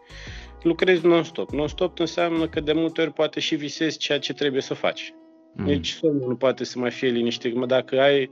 lucrezi 0.61 1.05
non-stop. 1.05 1.51
Non-stop 1.51 1.99
înseamnă 1.99 2.47
că 2.47 2.59
de 2.59 2.73
multe 2.73 3.01
ori 3.01 3.13
poate 3.13 3.39
și 3.39 3.55
visezi 3.55 3.97
ceea 3.97 4.19
ce 4.19 4.33
trebuie 4.33 4.61
să 4.61 4.73
faci. 4.73 5.13
Mm. 5.53 5.65
Deci 5.65 5.89
somnul 5.89 6.27
nu 6.27 6.35
poate 6.35 6.63
să 6.63 6.79
mai 6.79 6.91
fie 6.91 7.09
liniștit. 7.09 7.55
Mă, 7.55 7.65
dacă 7.65 8.01
ai 8.01 8.31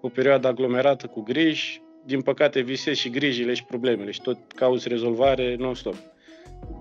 o 0.00 0.08
perioadă 0.08 0.48
aglomerată 0.48 1.06
cu 1.06 1.22
griji, 1.22 1.82
din 2.04 2.22
păcate 2.22 2.60
visezi 2.60 3.00
și 3.00 3.10
grijile 3.10 3.54
și 3.54 3.64
problemele 3.64 4.10
și 4.10 4.20
tot 4.20 4.38
cauți 4.52 4.88
rezolvare 4.88 5.54
non-stop. 5.58 5.96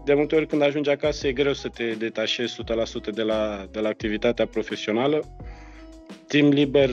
De 0.06 0.13
multe 0.13 0.36
ori 0.36 0.48
când 0.48 0.62
ajungi 0.62 0.89
acasă 0.89 1.27
e 1.27 1.34
greu 1.34 1.53
să 1.53 1.68
te 1.68 1.92
detașezi 1.92 2.58
100% 3.10 3.13
de 3.13 3.22
la, 3.22 3.68
de 3.72 3.80
la 3.80 3.88
activitatea 3.88 4.46
profesională. 4.46 5.24
Timp 6.27 6.53
liber 6.53 6.89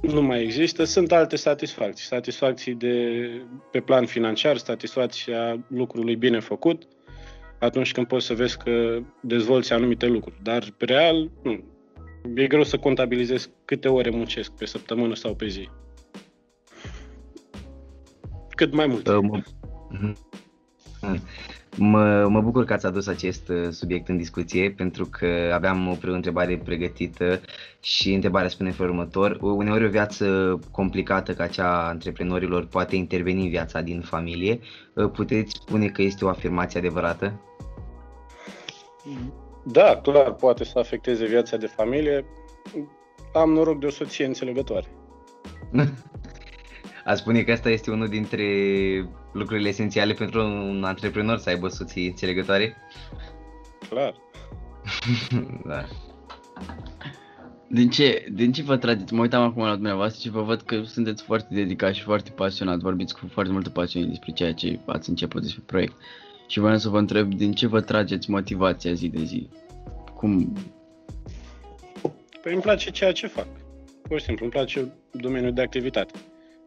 nu 0.00 0.22
mai 0.22 0.42
există. 0.42 0.84
Sunt 0.84 1.12
alte 1.12 1.36
satisfacții. 1.36 2.04
Satisfacții 2.04 2.74
de, 2.74 3.26
pe 3.70 3.80
plan 3.80 4.06
financiar, 4.06 4.56
satisfacția 4.56 5.64
lucrului 5.68 6.16
bine 6.16 6.40
făcut, 6.40 6.82
atunci 7.58 7.92
când 7.92 8.06
poți 8.06 8.26
să 8.26 8.34
vezi 8.34 8.58
că 8.58 8.98
dezvolți 9.20 9.72
anumite 9.72 10.06
lucruri. 10.06 10.36
Dar, 10.42 10.74
pe 10.76 10.84
real, 10.84 11.30
nu. 11.42 11.64
e 12.34 12.46
greu 12.46 12.62
să 12.62 12.78
contabilizez 12.78 13.50
câte 13.64 13.88
ore 13.88 14.10
muncesc 14.10 14.52
pe 14.52 14.66
săptămână 14.66 15.14
sau 15.14 15.34
pe 15.34 15.46
zi. 15.46 15.68
Cât 18.50 18.74
mai 18.74 18.86
mult. 18.86 19.06
Uh, 19.06 19.18
mă... 19.20 19.42
Mhm. 21.76 21.84
Mă, 21.84 22.26
mă 22.28 22.40
bucur 22.40 22.64
că 22.64 22.72
ați 22.72 22.86
adus 22.86 23.06
acest 23.06 23.48
uh, 23.48 23.68
subiect 23.70 24.08
în 24.08 24.16
discuție 24.16 24.70
pentru 24.70 25.06
că 25.06 25.50
aveam 25.54 25.88
o 25.88 25.96
întrebare 26.02 26.60
pregătită 26.64 27.40
și 27.80 28.12
întrebarea 28.12 28.48
spune 28.48 28.68
în 28.68 28.74
felul 28.74 28.90
următor. 28.90 29.38
Uneori 29.40 29.84
o 29.84 29.88
viață 29.88 30.58
complicată 30.70 31.32
ca 31.32 31.46
cea 31.46 31.66
a 31.66 31.88
antreprenorilor 31.88 32.66
poate 32.66 32.96
interveni 32.96 33.42
în 33.42 33.48
viața 33.48 33.80
din 33.80 34.00
familie. 34.00 34.60
Uh, 34.94 35.10
puteți 35.10 35.52
spune 35.54 35.86
că 35.86 36.02
este 36.02 36.24
o 36.24 36.28
afirmație 36.28 36.78
adevărată? 36.78 37.40
Da, 39.64 39.96
clar, 40.02 40.32
poate 40.32 40.64
să 40.64 40.78
afecteze 40.78 41.26
viața 41.26 41.56
de 41.56 41.66
familie. 41.66 42.24
Am 43.32 43.50
noroc 43.50 43.80
de 43.80 43.86
o 43.86 43.90
soție 43.90 44.24
înțelegătoare. 44.24 44.86
A 47.04 47.14
spune 47.14 47.42
că 47.42 47.52
asta 47.52 47.70
este 47.70 47.90
unul 47.90 48.08
dintre 48.08 48.46
lucrurile 49.32 49.68
esențiale 49.68 50.12
pentru 50.12 50.40
un 50.40 50.84
antreprenor 50.84 51.38
să 51.38 51.48
aibă 51.48 51.68
soții 51.68 52.06
înțelegătoare? 52.06 52.76
Clar. 53.88 54.14
da. 55.66 55.84
Din 57.68 57.90
ce, 57.90 58.26
din 58.32 58.52
ce 58.52 58.62
vă 58.62 58.76
trageți? 58.76 59.14
Mă 59.14 59.20
uitam 59.20 59.42
acum 59.42 59.62
la 59.62 59.74
dumneavoastră 59.74 60.20
și 60.20 60.30
vă 60.30 60.42
văd 60.42 60.60
că 60.60 60.82
sunteți 60.82 61.22
foarte 61.22 61.54
dedicați 61.54 61.96
și 61.96 62.02
foarte 62.02 62.30
pasionat. 62.30 62.78
Vorbiți 62.78 63.14
cu 63.14 63.28
foarte 63.32 63.52
multă 63.52 63.70
pasiune 63.70 64.06
despre 64.06 64.32
ceea 64.32 64.54
ce 64.54 64.78
ați 64.86 65.08
început 65.08 65.42
despre 65.42 65.62
proiect. 65.66 65.94
Și 66.48 66.58
vreau 66.58 66.78
să 66.78 66.88
vă 66.88 66.98
întreb 66.98 67.34
din 67.34 67.52
ce 67.52 67.66
vă 67.66 67.80
trageți 67.80 68.30
motivația 68.30 68.92
zi 68.92 69.08
de 69.08 69.24
zi? 69.24 69.48
Cum? 70.14 70.56
Păi 72.42 72.52
îmi 72.52 72.62
place 72.62 72.90
ceea 72.90 73.12
ce 73.12 73.26
fac. 73.26 73.46
Pur 74.02 74.18
și 74.18 74.24
simplu, 74.24 74.44
îmi 74.44 74.52
place 74.52 74.92
domeniul 75.10 75.52
de 75.52 75.62
activitate. 75.62 76.12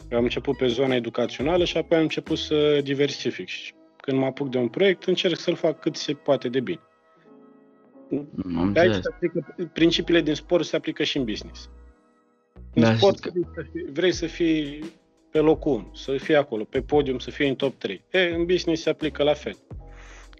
Eu 0.09 0.17
am 0.17 0.23
început 0.23 0.57
pe 0.57 0.67
zona 0.67 0.95
educațională 0.95 1.65
și 1.65 1.77
apoi 1.77 1.97
am 1.97 2.03
început 2.03 2.37
să 2.37 2.79
diversific. 2.83 3.47
Și 3.47 3.73
când 3.97 4.17
mă 4.17 4.25
apuc 4.25 4.49
de 4.49 4.57
un 4.57 4.67
proiect, 4.67 5.03
încerc 5.03 5.39
să-l 5.39 5.55
fac 5.55 5.79
cât 5.79 5.95
se 5.95 6.13
poate 6.13 6.49
de 6.49 6.59
bine. 6.59 6.79
Am 8.55 8.71
de 8.73 8.79
aici 8.79 8.93
se 8.93 9.09
aplică, 9.13 9.55
principiile 9.73 10.21
din 10.21 10.33
sport 10.33 10.65
se 10.65 10.75
aplică 10.75 11.03
și 11.03 11.17
în 11.17 11.23
business. 11.23 11.69
În 12.73 12.81
da, 12.81 12.95
sport 12.95 13.19
că... 13.19 13.31
vrei, 13.33 13.43
să 13.53 13.63
fii, 13.71 13.85
vrei 13.91 14.11
să 14.11 14.25
fii 14.25 14.83
pe 15.31 15.39
locul 15.39 15.71
1, 15.71 15.91
să 15.93 16.17
fii 16.17 16.35
acolo, 16.35 16.63
pe 16.63 16.81
podium, 16.81 17.19
să 17.19 17.29
fii 17.29 17.47
în 17.47 17.55
top 17.55 17.77
3. 17.77 18.03
E, 18.11 18.19
în 18.19 18.45
business 18.45 18.81
se 18.81 18.89
aplică 18.89 19.23
la 19.23 19.33
fel. 19.33 19.57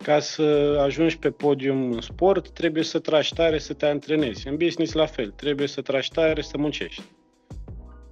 Ca 0.03 0.19
să 0.19 0.77
ajungi 0.83 1.17
pe 1.17 1.29
podium 1.29 1.91
în 1.91 2.01
sport, 2.01 2.49
trebuie 2.49 2.83
să 2.83 2.99
tragi 2.99 3.33
tare, 3.33 3.57
să 3.57 3.73
te 3.73 3.85
antrenezi. 3.85 4.47
În 4.47 4.55
business 4.55 4.93
la 4.93 5.05
fel, 5.05 5.31
trebuie 5.31 5.67
să 5.67 5.81
tragi 5.81 6.11
tare, 6.11 6.41
să 6.41 6.57
muncești. 6.57 7.01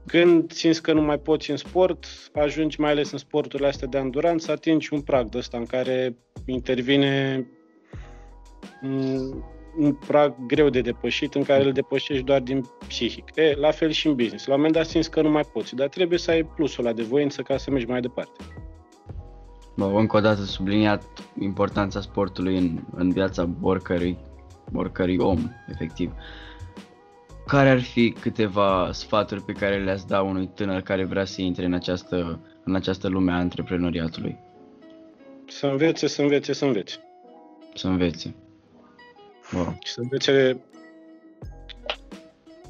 Când 0.05 0.51
simți 0.51 0.81
că 0.81 0.93
nu 0.93 1.01
mai 1.01 1.19
poți 1.19 1.51
în 1.51 1.57
sport, 1.57 2.05
ajungi 2.33 2.79
mai 2.79 2.91
ales 2.91 3.11
în 3.11 3.17
sporturile 3.17 3.67
astea 3.67 3.87
de 3.87 3.97
anduranță, 3.97 4.51
atingi 4.51 4.93
un 4.93 5.01
prag 5.01 5.29
de 5.29 5.37
ăsta 5.37 5.57
în 5.57 5.65
care 5.65 6.17
intervine 6.45 7.45
un 9.77 9.93
prag 10.07 10.35
greu 10.47 10.69
de 10.69 10.81
depășit, 10.81 11.35
în 11.35 11.43
care 11.43 11.63
îl 11.63 11.71
depășești 11.71 12.23
doar 12.23 12.41
din 12.41 12.63
psihic. 12.87 13.35
E, 13.35 13.55
la 13.55 13.71
fel 13.71 13.89
și 13.89 14.07
în 14.07 14.15
business. 14.15 14.45
La 14.45 14.53
un 14.53 14.59
moment 14.59 14.75
dat 14.77 14.85
simți 14.85 15.11
că 15.11 15.21
nu 15.21 15.29
mai 15.29 15.43
poți, 15.53 15.75
dar 15.75 15.87
trebuie 15.87 16.19
să 16.19 16.31
ai 16.31 16.43
plusul 16.43 16.85
ăla 16.85 16.93
de 16.93 17.03
voință 17.03 17.41
ca 17.41 17.57
să 17.57 17.71
mergi 17.71 17.87
mai 17.87 18.01
departe. 18.01 18.43
Bă, 19.75 19.85
încă 19.85 20.17
o 20.17 20.19
dată 20.19 20.41
subliniat 20.41 21.03
importanța 21.39 22.01
sportului 22.01 22.57
în, 22.57 22.79
în 22.95 23.11
viața 23.11 23.49
oricărui, 23.61 24.17
oricărui 24.73 25.17
om, 25.17 25.51
efectiv. 25.67 26.11
Care 27.47 27.69
ar 27.69 27.81
fi 27.81 28.11
câteva 28.11 28.89
sfaturi 28.91 29.43
pe 29.43 29.51
care 29.51 29.83
le-ați 29.83 30.07
da 30.07 30.21
unui 30.21 30.49
tânăr 30.55 30.81
care 30.81 31.03
vrea 31.03 31.25
să 31.25 31.41
intre 31.41 31.65
în 31.65 31.73
această, 31.73 32.39
în 32.63 32.75
această 32.75 33.07
lume 33.07 33.31
a 33.31 33.35
antreprenoriatului? 33.35 34.37
Să 35.47 35.67
învețe, 35.67 36.07
să 36.07 36.21
învețe, 36.21 36.53
să 36.53 36.65
învețe. 36.65 36.95
Să 37.73 37.87
învețe. 37.87 38.35
Wow. 39.53 39.77
Și 39.83 39.91
să 39.91 40.01
învețe 40.01 40.63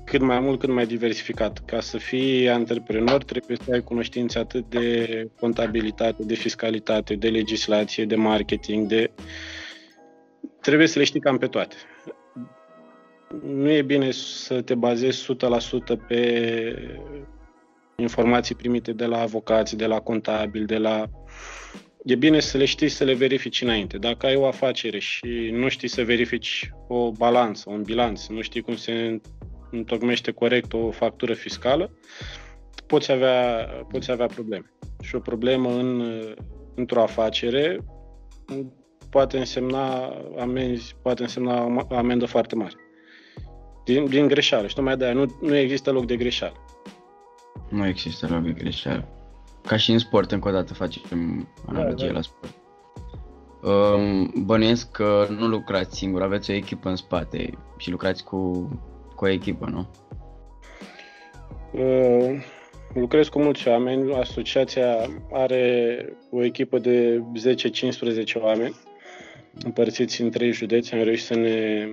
cât 0.06 0.22
mai 0.22 0.40
mult, 0.40 0.60
cât 0.60 0.70
mai 0.70 0.86
diversificat. 0.86 1.62
Ca 1.66 1.80
să 1.80 1.98
fii 1.98 2.50
antreprenor, 2.50 3.24
trebuie 3.24 3.58
să 3.66 3.72
ai 3.72 3.82
cunoștințe 3.82 4.40
atât 4.40 4.70
de 4.70 5.30
contabilitate, 5.40 6.24
de 6.24 6.34
fiscalitate, 6.34 7.16
de 7.16 7.30
legislație, 7.30 8.06
de 8.06 8.16
marketing, 8.16 8.88
de... 8.88 9.12
Trebuie 10.62 10.88
să 10.88 11.00
le 11.00 11.06
știi 11.06 11.20
cam 11.20 11.38
pe 11.38 11.48
toate 11.48 11.76
nu 13.44 13.70
e 13.70 13.82
bine 13.82 14.12
să 14.12 14.62
te 14.62 14.76
bazezi 14.76 15.36
100% 15.94 16.08
pe 16.08 17.04
informații 17.96 18.56
primite 18.56 18.92
de 18.92 19.06
la 19.06 19.22
avocați, 19.22 19.76
de 19.76 19.86
la 19.86 20.00
contabili, 20.00 20.66
de 20.66 20.78
la... 20.78 21.10
E 22.04 22.16
bine 22.16 22.40
să 22.40 22.58
le 22.58 22.66
știi 22.66 22.90
să 22.90 23.04
le 23.04 23.14
verifici 23.14 23.62
înainte. 23.62 23.98
Dacă 23.98 24.26
ai 24.26 24.36
o 24.36 24.46
afacere 24.46 25.00
și 25.00 25.50
nu 25.52 25.70
știi 25.70 25.88
să 25.88 26.04
verifici 26.04 26.72
o 26.88 27.12
balanță, 27.12 27.70
un 27.70 27.82
bilanț, 27.82 28.28
nu 28.28 28.42
știi 28.42 28.62
cum 28.62 28.76
se 28.76 29.22
întocmește 29.72 30.32
corect 30.32 30.74
o 30.74 30.92
factură 30.92 31.34
fiscală, 31.34 31.98
poți 32.88 33.12
avea, 33.12 33.68
poți 33.90 34.12
avea 34.12 34.26
probleme. 34.26 34.72
Și 35.02 35.16
o 35.16 35.20
problemă 35.20 35.70
în, 35.70 36.04
într-o 36.76 37.02
afacere 37.02 37.80
poate 39.10 39.38
însemna 39.38 40.14
amenzi, 40.38 40.96
poate 41.02 41.22
însemna 41.22 41.86
amendă 41.90 42.26
foarte 42.26 42.56
mare 42.56 42.85
din, 43.86 44.06
din 44.06 44.28
greșeală. 44.28 44.68
Și 44.68 44.76
tocmai 44.76 44.98
de 44.98 45.12
nu, 45.12 45.36
nu 45.42 45.56
există 45.56 45.92
loc 45.92 46.06
de 46.06 46.16
greșeală. 46.16 46.56
Nu 47.70 47.88
există 47.88 48.28
loc 48.28 48.42
de 48.42 48.52
greșeală. 48.52 49.08
Ca 49.68 49.78
și 49.78 49.92
în 49.92 49.98
sport, 49.98 50.32
încă 50.32 50.48
o 50.48 50.52
dată 50.52 50.74
facem 50.74 51.48
analogie 51.66 52.08
da, 52.08 52.12
da. 52.12 52.18
la 52.18 52.22
sport. 52.22 52.54
Um, 53.66 54.32
bănuiesc 54.46 54.92
că 54.92 55.28
nu 55.30 55.48
lucrați 55.48 55.98
singur, 55.98 56.22
aveți 56.22 56.52
o 56.52 56.54
echipă 56.54 56.90
în 56.90 56.96
spate 56.96 57.50
și 57.78 57.92
lucrați 57.92 58.24
cu, 58.24 58.70
cu 59.16 59.26
o 59.26 59.30
echipă, 59.30 59.70
nu? 59.70 59.88
Uh, 61.72 62.44
lucrez 62.94 63.28
cu 63.28 63.42
mulți 63.42 63.68
oameni. 63.68 64.14
Asociația 64.14 65.10
are 65.32 66.06
o 66.32 66.44
echipă 66.44 66.80
de 66.80 67.24
10-15 68.38 68.42
oameni 68.42 68.76
împărțiți 69.64 70.22
în 70.22 70.30
trei 70.30 70.52
județe. 70.52 70.96
Am 70.96 71.04
reușit 71.04 71.26
să 71.26 71.36
ne, 71.36 71.88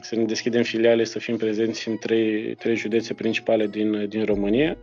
să 0.00 0.16
ne 0.16 0.24
deschidem 0.24 0.62
filiale, 0.62 1.04
să 1.04 1.18
fim 1.18 1.36
prezenți 1.36 1.88
în 1.88 1.96
trei, 1.98 2.54
trei 2.54 2.76
județe 2.76 3.14
principale 3.14 3.66
din, 3.66 4.08
din 4.08 4.24
România. 4.24 4.76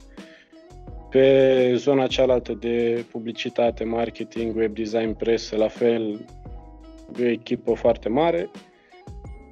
Pe 1.09 1.73
zona 1.75 2.07
cealaltă 2.07 2.53
de 2.53 3.05
publicitate, 3.11 3.83
marketing, 3.83 4.55
web 4.55 4.75
design, 4.75 5.13
presă, 5.13 5.55
la 5.55 5.67
fel, 5.67 6.25
e 7.19 7.23
o 7.23 7.29
echipă 7.29 7.73
foarte 7.73 8.09
mare. 8.09 8.49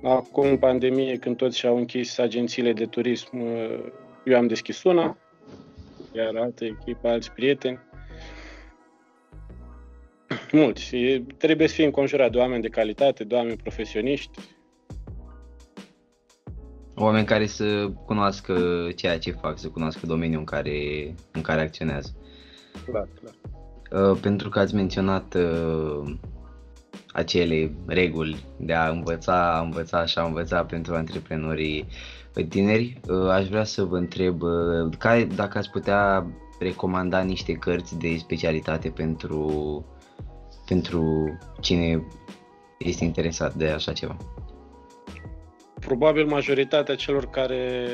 Acum, 0.04 0.48
în 0.48 0.58
pandemie, 0.58 1.16
când 1.16 1.38
toți 1.38 1.58
și-au 1.58 1.78
închis 1.78 2.18
agențiile 2.18 2.74
de 2.74 2.86
turism, 2.86 3.38
eu 4.26 4.38
am 4.38 4.48
deschis 4.48 4.84
una, 4.84 5.18
iar 6.16 6.36
altă 6.36 6.66
echipă, 6.66 7.08
alți 7.08 7.32
prieteni 7.32 7.80
mulți. 10.52 10.96
Trebuie 11.38 11.68
să 11.68 11.74
fii 11.74 11.86
înconjurat 11.86 12.32
de 12.32 12.38
oameni 12.38 12.62
de 12.62 12.68
calitate, 12.68 13.24
de 13.24 13.36
oameni 13.36 13.58
profesioniști. 13.58 14.40
Oameni 16.96 17.26
care 17.26 17.46
să 17.46 17.90
cunoască 18.06 18.88
ceea 18.96 19.20
ce 19.20 19.32
fac, 19.32 19.60
să 19.60 19.68
cunoască 19.68 20.06
domeniul 20.06 20.40
în 20.40 20.46
care, 20.46 21.14
în 21.32 21.42
care 21.42 21.62
acționează. 21.62 22.16
Clar, 22.86 23.08
clar. 23.22 23.34
Uh, 24.12 24.18
pentru 24.22 24.50
că 24.50 24.60
ați 24.60 24.76
menționat 24.76 25.34
uh, 25.34 26.16
acele 27.12 27.72
reguli 27.86 28.46
de 28.58 28.74
a 28.74 28.90
învăța, 28.90 29.58
a 29.58 29.62
învăța 29.62 30.06
și 30.06 30.18
a 30.18 30.24
învăța 30.24 30.64
pentru 30.64 30.96
antreprenorii 30.96 31.88
tineri, 32.44 33.00
uh, 33.10 33.30
aș 33.30 33.48
vrea 33.48 33.64
să 33.64 33.84
vă 33.84 33.98
întreb 33.98 34.42
uh, 34.42 34.90
care, 34.98 35.24
dacă 35.24 35.58
ați 35.58 35.70
putea 35.70 36.26
recomanda 36.60 37.22
niște 37.22 37.54
cărți 37.54 37.98
de 37.98 38.16
specialitate 38.18 38.90
pentru 38.90 39.86
pentru 40.66 41.38
cine 41.62 42.08
este 42.78 43.04
interesat 43.04 43.54
de 43.54 43.68
așa 43.68 43.94
ceva? 43.94 44.18
Probabil 45.80 46.26
majoritatea 46.26 46.96
celor 46.96 47.30
care 47.30 47.88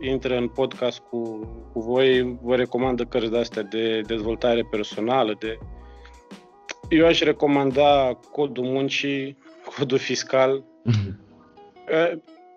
intră 0.00 0.36
în 0.36 0.48
podcast 0.48 0.98
cu, 0.98 1.38
cu 1.72 1.80
voi 1.80 2.38
vă 2.42 2.56
recomandă 2.56 3.04
cărți 3.04 3.30
de 3.30 3.38
astea 3.38 3.62
de 3.62 4.00
dezvoltare 4.00 4.62
personală, 4.70 5.36
de 5.38 5.58
eu 6.88 7.06
aș 7.06 7.20
recomanda 7.20 8.18
codul 8.30 8.64
muncii, 8.64 9.36
codul 9.76 9.98
fiscal. 9.98 10.64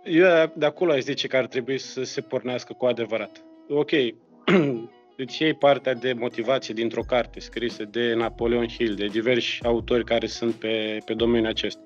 Eu 0.04 0.52
de 0.56 0.66
acolo 0.66 0.92
aș 0.92 1.00
zice 1.00 1.28
că 1.28 1.38
ar 1.38 1.46
trebui 1.46 1.78
să 1.78 2.04
se 2.04 2.22
pornească 2.22 2.74
cu 2.74 2.86
adevărat. 2.86 3.44
Ok, 3.70 3.90
îți 5.18 5.42
iei 5.42 5.54
partea 5.54 5.94
de 5.94 6.14
motivație 6.14 6.74
dintr-o 6.74 7.02
carte 7.02 7.40
scrisă 7.40 7.84
de 7.84 8.14
Napoleon 8.14 8.68
Hill, 8.68 8.96
de 8.96 9.06
diversi 9.06 9.60
autori 9.64 10.04
care 10.04 10.28
sunt 10.28 10.54
pe, 10.54 10.98
pe 11.06 11.14
domeniul 11.14 11.50
acesta. 11.50 11.82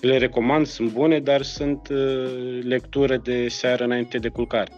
le 0.00 0.18
recomand, 0.18 0.66
sunt 0.66 0.92
bune, 0.92 1.20
dar 1.20 1.42
sunt 1.42 1.88
uh, 1.88 2.58
lectură 2.62 3.16
de 3.16 3.48
seară 3.48 3.84
înainte 3.84 4.18
de 4.18 4.28
culcare. 4.28 4.72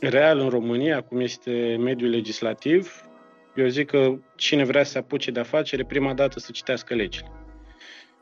Real, 0.00 0.38
în 0.38 0.48
România, 0.48 1.00
cum 1.00 1.20
este 1.20 1.76
mediul 1.80 2.10
legislativ, 2.10 3.04
eu 3.56 3.66
zic 3.66 3.86
că 3.86 4.18
cine 4.36 4.64
vrea 4.64 4.84
să 4.84 4.90
se 4.90 4.98
apuce 4.98 5.30
de 5.30 5.40
afacere, 5.40 5.84
prima 5.84 6.14
dată 6.14 6.38
să 6.38 6.50
citească 6.52 6.94
legile. 6.94 7.30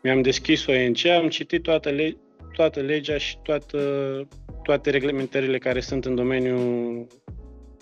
Mi-am 0.03 0.23
deschis 0.23 0.67
ONG, 0.67 1.07
am 1.07 1.29
citit 1.29 1.63
toată, 1.63 1.91
le- 1.91 2.17
toată 2.53 2.81
legea 2.81 3.19
și 3.19 3.39
toată, 3.43 3.79
toate 4.63 4.91
reglementările 4.91 5.59
care 5.59 5.81
sunt 5.81 6.05
în 6.05 6.15
domeniu 6.15 6.57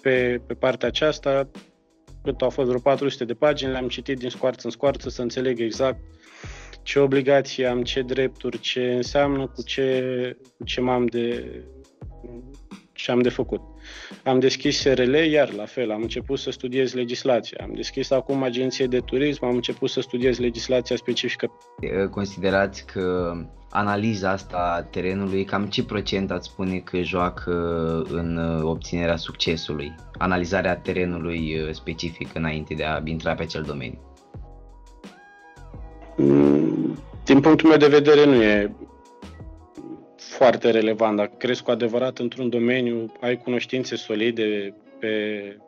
pe, 0.02 0.40
pe 0.46 0.54
partea 0.54 0.88
aceasta. 0.88 1.50
Cât 2.22 2.40
au 2.40 2.50
fost 2.50 2.68
vreo 2.68 2.80
400 2.80 3.24
de 3.24 3.34
pagini, 3.34 3.70
le-am 3.70 3.88
citit 3.88 4.18
din 4.18 4.28
scoarță 4.28 4.60
în 4.64 4.70
scoarță 4.70 5.08
să 5.08 5.22
înțeleg 5.22 5.60
exact 5.60 5.98
ce 6.82 6.98
obligații 6.98 7.66
am, 7.66 7.82
ce 7.82 8.02
drepturi, 8.02 8.58
ce 8.58 8.92
înseamnă, 8.94 9.46
cu 9.46 9.62
ce, 9.62 10.36
cu 10.56 10.64
ce 10.64 10.80
m-am 10.80 11.06
de, 11.06 11.44
ce 12.92 13.10
am 13.10 13.20
de 13.20 13.28
făcut. 13.28 13.60
Am 14.24 14.38
deschis 14.38 14.80
SRL, 14.80 15.14
iar 15.14 15.52
la 15.52 15.64
fel, 15.64 15.90
am 15.90 16.02
început 16.02 16.38
să 16.38 16.50
studiez 16.50 16.92
legislația. 16.92 17.58
Am 17.62 17.72
deschis 17.74 18.10
acum 18.10 18.42
agenție 18.42 18.86
de 18.86 18.98
turism, 18.98 19.44
am 19.44 19.54
început 19.54 19.90
să 19.90 20.00
studiez 20.00 20.38
legislația 20.38 20.96
specifică. 20.96 21.50
Considerați 22.10 22.86
că 22.86 23.32
analiza 23.70 24.30
asta 24.30 24.74
a 24.76 24.82
terenului, 24.82 25.44
cam 25.44 25.66
ce 25.66 25.84
procent 25.84 26.30
ați 26.30 26.48
spune 26.48 26.78
că 26.78 27.02
joacă 27.02 27.52
în 28.10 28.60
obținerea 28.62 29.16
succesului? 29.16 29.94
Analizarea 30.18 30.76
terenului 30.76 31.68
specific 31.72 32.34
înainte 32.34 32.74
de 32.74 32.84
a 32.84 33.00
intra 33.04 33.34
pe 33.34 33.42
acel 33.42 33.62
domeniu? 33.62 33.98
Din 37.24 37.40
punctul 37.40 37.68
meu 37.68 37.78
de 37.78 37.86
vedere 37.86 38.24
nu 38.24 38.42
e 38.42 38.72
foarte 40.16 40.70
relevant. 40.70 41.16
Dacă 41.16 41.32
crezi 41.38 41.62
cu 41.62 41.70
adevărat 41.70 42.18
într-un 42.18 42.48
domeniu, 42.48 43.12
ai 43.20 43.36
cunoștințe 43.36 43.96
solide 43.96 44.74
pe, 44.98 45.08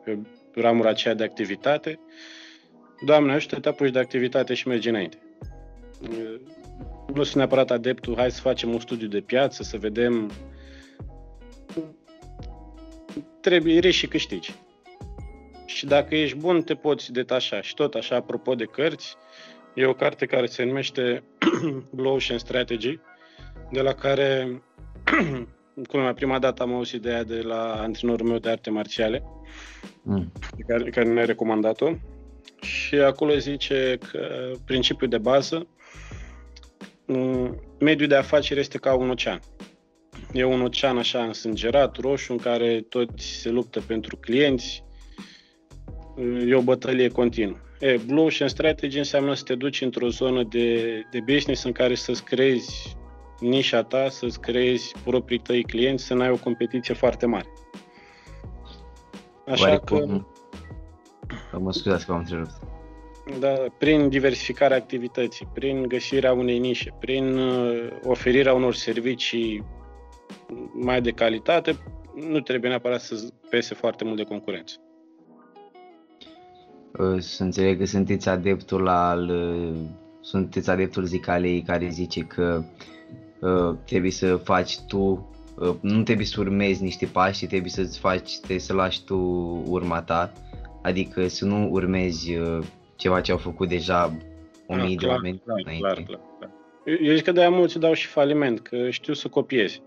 pe 0.03 0.17
ramura 0.55 0.89
aceea 0.89 1.13
de 1.13 1.23
activitate, 1.23 1.99
Doamne 3.05 3.33
ajută, 3.33 3.59
te 3.59 3.69
apuci 3.69 3.91
de 3.91 3.99
activitate 3.99 4.53
și 4.53 4.67
mergi 4.67 4.89
înainte. 4.89 5.17
Nu 7.13 7.23
sunt 7.23 7.35
neapărat 7.35 7.71
adeptul, 7.71 8.15
hai 8.15 8.31
să 8.31 8.41
facem 8.41 8.73
un 8.73 8.79
studiu 8.79 9.07
de 9.07 9.19
piață, 9.19 9.63
să 9.63 9.77
vedem. 9.77 10.31
Trebuie 13.41 13.73
ieși 13.73 13.97
și 13.97 14.07
câștigi. 14.07 14.53
Și 15.65 15.85
dacă 15.85 16.15
ești 16.15 16.37
bun, 16.37 16.61
te 16.61 16.75
poți 16.75 17.11
detașa. 17.11 17.61
Și 17.61 17.73
tot 17.73 17.93
așa, 17.93 18.15
apropo 18.15 18.55
de 18.55 18.65
cărți, 18.65 19.15
e 19.73 19.85
o 19.85 19.93
carte 19.93 20.25
care 20.25 20.45
se 20.45 20.63
numește 20.63 21.23
Blue 21.95 22.11
Ocean 22.11 22.37
Strategy, 22.37 22.99
de 23.71 23.81
la 23.81 23.93
care, 23.93 24.61
cum 25.89 26.01
mai 26.01 26.13
prima 26.13 26.39
dată 26.39 26.61
am 26.61 26.73
auzit 26.73 26.99
ideea 26.99 27.23
de 27.23 27.41
la 27.41 27.73
antrenorul 27.73 28.27
meu 28.27 28.37
de 28.37 28.49
arte 28.49 28.69
marțiale, 28.69 29.23
mm. 30.03 30.31
care, 30.67 30.89
care 30.89 31.13
ne-a 31.13 31.25
recomandat-o. 31.25 31.91
Și 32.61 32.95
acolo 32.95 33.37
zice 33.37 33.97
că 34.11 34.51
principiul 34.65 35.09
de 35.09 35.17
bază, 35.17 35.55
mm, 35.55 35.67
mediul 37.79 38.07
de 38.07 38.15
afaceri 38.15 38.59
este 38.59 38.77
ca 38.77 38.95
un 38.95 39.09
ocean. 39.09 39.39
E 40.31 40.43
un 40.43 40.61
ocean 40.61 40.97
așa 40.97 41.23
însângerat, 41.23 41.97
roșu, 41.97 42.31
în 42.31 42.37
care 42.37 42.85
toți 42.89 43.25
se 43.25 43.49
luptă 43.49 43.79
pentru 43.79 44.17
clienți. 44.17 44.83
E 46.47 46.55
o 46.55 46.61
bătălie 46.61 47.09
continuă. 47.09 47.57
E, 47.79 47.97
Blue 48.07 48.23
Ocean 48.23 48.49
Strategy 48.49 48.97
înseamnă 48.97 49.33
să 49.33 49.43
te 49.43 49.55
duci 49.55 49.81
într-o 49.81 50.07
zonă 50.07 50.43
de, 50.43 51.01
de 51.11 51.19
business 51.19 51.63
în 51.63 51.71
care 51.71 51.95
să-ți 51.95 52.23
creezi 52.23 52.97
nișa 53.39 53.83
ta, 53.83 54.09
să-ți 54.09 54.39
creezi 54.39 54.93
proprii 55.03 55.39
tăi 55.39 55.63
clienți, 55.63 56.03
să 56.03 56.13
n-ai 56.13 56.29
o 56.29 56.37
competiție 56.37 56.93
foarte 56.93 57.25
mare. 57.25 57.47
Așa 59.47 59.63
Oare 59.63 59.81
că... 59.85 59.99
Cum... 59.99 60.27
Mă 61.59 61.71
scuzați 61.71 62.05
că 62.05 62.11
am 62.11 62.17
întrerupt. 62.17 62.51
Da, 63.39 63.53
prin 63.77 64.09
diversificarea 64.09 64.77
activității, 64.77 65.47
prin 65.53 65.87
găsirea 65.87 66.33
unei 66.33 66.59
nișe, 66.59 66.95
prin 66.99 67.37
uh, 67.37 67.87
oferirea 68.03 68.53
unor 68.53 68.73
servicii 68.73 69.65
mai 70.73 71.01
de 71.01 71.11
calitate, 71.11 71.77
nu 72.29 72.39
trebuie 72.39 72.69
neapărat 72.69 73.01
să 73.01 73.27
pese 73.49 73.73
foarte 73.73 74.03
mult 74.03 74.17
de 74.17 74.23
concurență. 74.23 74.75
Să 77.17 77.43
înțeleg 77.43 77.77
că 77.77 77.85
sunteți 77.85 78.29
adeptul 78.29 78.87
al 78.87 79.29
sunteți 80.23 80.69
adeptul 80.69 81.03
zicalei 81.03 81.61
care 81.61 81.87
zice 81.89 82.21
că 82.21 82.63
uh, 83.39 83.75
trebuie 83.85 84.11
să 84.11 84.35
faci 84.35 84.79
tu 84.79 85.29
uh, 85.59 85.75
nu 85.81 86.03
trebuie 86.03 86.25
să 86.25 86.39
urmezi 86.39 86.83
niște 86.83 87.05
pași, 87.05 87.45
trebuie 87.45 87.69
să-ți 87.71 87.99
faci, 87.99 88.37
trebuie 88.37 88.59
să 88.59 88.73
lași 88.73 89.03
tu 89.03 89.17
urma 89.67 90.01
ta, 90.01 90.31
adică 90.81 91.27
să 91.27 91.45
nu 91.45 91.69
urmezi 91.71 92.35
uh, 92.35 92.59
ceva 92.95 93.21
ce 93.21 93.31
au 93.31 93.37
făcut 93.37 93.69
deja 93.69 94.17
o 94.67 94.75
mii 94.75 94.95
de 94.95 95.05
oameni 95.05 95.41
clar, 95.45 95.59
înainte. 95.63 95.87
Clar, 95.87 96.03
clar, 96.03 96.19
clar. 96.37 96.51
Eu 97.01 97.13
zic 97.15 97.23
că 97.23 97.31
de-aia 97.31 97.49
mulți 97.49 97.79
dau 97.79 97.93
și 97.93 98.07
faliment, 98.07 98.59
că 98.59 98.89
știu 98.89 99.13
să 99.13 99.27
copiezi. 99.27 99.81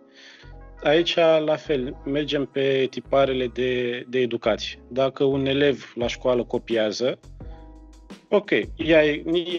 Aici, 0.82 1.14
la 1.44 1.56
fel, 1.56 1.96
mergem 2.04 2.44
pe 2.44 2.86
tiparele 2.90 3.46
de, 3.46 4.04
de 4.08 4.18
educație. 4.18 4.78
Dacă 4.88 5.24
un 5.24 5.46
elev 5.46 5.92
la 5.94 6.06
școală 6.06 6.44
copiază, 6.44 7.18
ok, 8.28 8.50
ia, 8.74 9.02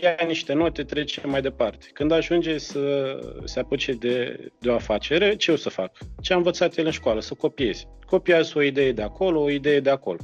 ia 0.02 0.16
niște 0.28 0.54
note, 0.54 0.84
trece 0.84 1.28
mai 1.28 1.42
departe. 1.42 1.86
Când 1.94 2.12
ajunge 2.12 2.58
să 2.58 3.20
se 3.44 3.60
apuce 3.60 3.92
de, 3.92 4.40
de 4.60 4.70
o 4.70 4.74
afacere, 4.74 5.36
ce 5.36 5.52
o 5.52 5.56
să 5.56 5.70
fac? 5.70 5.98
Ce 6.22 6.34
a 6.34 6.38
învățat 6.38 6.78
el 6.78 6.86
în 6.86 6.92
școală? 6.92 7.20
Să 7.20 7.34
copieze. 7.34 7.84
Copiază 8.06 8.54
o 8.56 8.62
idee 8.62 8.92
de 8.92 9.02
acolo, 9.02 9.42
o 9.42 9.50
idee 9.50 9.80
de 9.80 9.90
acolo. 9.90 10.20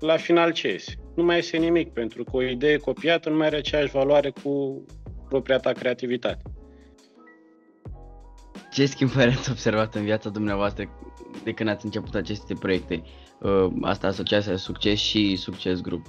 La 0.00 0.16
final 0.16 0.52
ce 0.52 0.68
iese? 0.68 0.94
Nu 1.18 1.24
mai 1.24 1.36
iese 1.36 1.56
nimic, 1.56 1.92
pentru 1.92 2.24
că 2.24 2.36
o 2.36 2.42
idee 2.42 2.76
copiată 2.76 3.28
nu 3.28 3.36
mai 3.36 3.46
are 3.46 3.56
aceeași 3.56 3.90
valoare 3.90 4.32
cu 4.42 4.84
propria 5.28 5.58
ta 5.58 5.72
creativitate. 5.72 6.42
Ce 8.72 8.86
schimbări 8.86 9.30
ați 9.30 9.50
observat 9.50 9.94
în 9.94 10.04
viața 10.04 10.28
dumneavoastră 10.28 10.90
de 11.44 11.52
când 11.52 11.68
ați 11.68 11.84
început 11.84 12.14
aceste 12.14 12.54
proiecte? 12.54 13.02
Uh, 13.40 13.66
asta 13.80 14.06
Asociația 14.06 14.56
Succes 14.56 14.98
și 14.98 15.36
Succes 15.36 15.80
Group. 15.80 16.06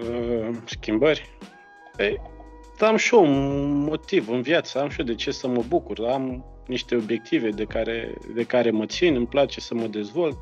Uh, 0.00 0.56
schimbări? 0.64 1.38
Păi, 1.96 2.20
am 2.80 2.96
și 2.96 3.14
eu 3.14 3.22
un 3.22 3.78
motiv 3.78 4.28
în 4.28 4.42
viață, 4.42 4.80
am 4.80 4.88
și 4.88 5.00
eu 5.00 5.06
de 5.06 5.14
ce 5.14 5.30
să 5.30 5.48
mă 5.48 5.62
bucur, 5.68 6.04
am 6.04 6.44
niște 6.66 6.96
obiective 6.96 7.50
de 7.50 7.64
care, 7.64 8.14
de 8.34 8.44
care 8.44 8.70
mă 8.70 8.86
țin, 8.86 9.14
îmi 9.14 9.26
place 9.26 9.60
să 9.60 9.74
mă 9.74 9.86
dezvolt. 9.86 10.36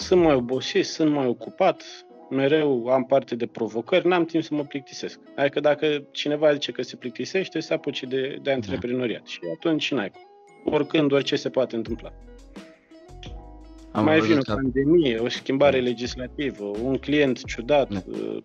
Sunt 0.00 0.22
mai 0.22 0.34
obosit, 0.34 0.86
sunt 0.86 1.12
mai 1.12 1.26
ocupat, 1.26 1.82
mereu 2.30 2.86
am 2.86 3.04
parte 3.04 3.34
de 3.34 3.46
provocări, 3.46 4.06
n-am 4.06 4.24
timp 4.24 4.42
să 4.42 4.54
mă 4.54 4.62
plictisesc. 4.62 5.20
Adică 5.36 5.60
dacă 5.60 6.04
cineva 6.10 6.52
zice 6.52 6.72
că 6.72 6.82
se 6.82 6.96
plictisește, 6.96 7.60
se 7.60 7.74
apuce 7.74 8.06
de, 8.06 8.20
de 8.20 8.38
da. 8.42 8.52
antreprenoriat 8.52 9.26
și 9.26 9.40
atunci 9.54 9.92
n-ai 9.92 10.12
Oricând, 10.64 11.12
orice 11.12 11.36
se 11.36 11.48
poate 11.48 11.76
întâmpla. 11.76 12.12
Am 13.92 14.04
mai 14.04 14.20
vine 14.20 14.38
o 14.46 14.54
pandemie, 14.54 15.18
o 15.18 15.28
schimbare 15.28 15.78
da. 15.78 15.84
legislativă, 15.84 16.64
un 16.82 16.96
client 16.96 17.44
ciudat, 17.44 17.88
da. 17.88 18.00
Uh, 18.06 18.42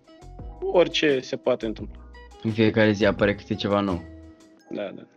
orice 0.62 1.20
se 1.20 1.36
poate 1.36 1.66
întâmpla. 1.66 2.02
În 2.44 2.52
fiecare 2.52 2.92
zi 2.92 3.06
apare 3.06 3.36
câte 3.36 3.56
ceva 3.56 3.80
nou. 3.80 4.04
Da, 4.70 4.92
da. 4.96 5.08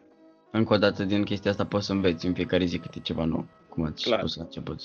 Încă 0.50 0.74
o 0.74 0.76
dată 0.76 1.04
din 1.04 1.22
chestia 1.22 1.50
asta 1.50 1.64
poți 1.64 1.86
să 1.86 1.92
înveți 1.92 2.26
în 2.26 2.32
fiecare 2.32 2.64
zi 2.64 2.78
câte 2.78 3.00
ceva 3.00 3.24
nou, 3.24 3.46
cum 3.68 3.84
ați 3.84 4.02
Clar. 4.02 4.18
spus 4.18 4.36
la 4.36 4.42
început. 4.42 4.80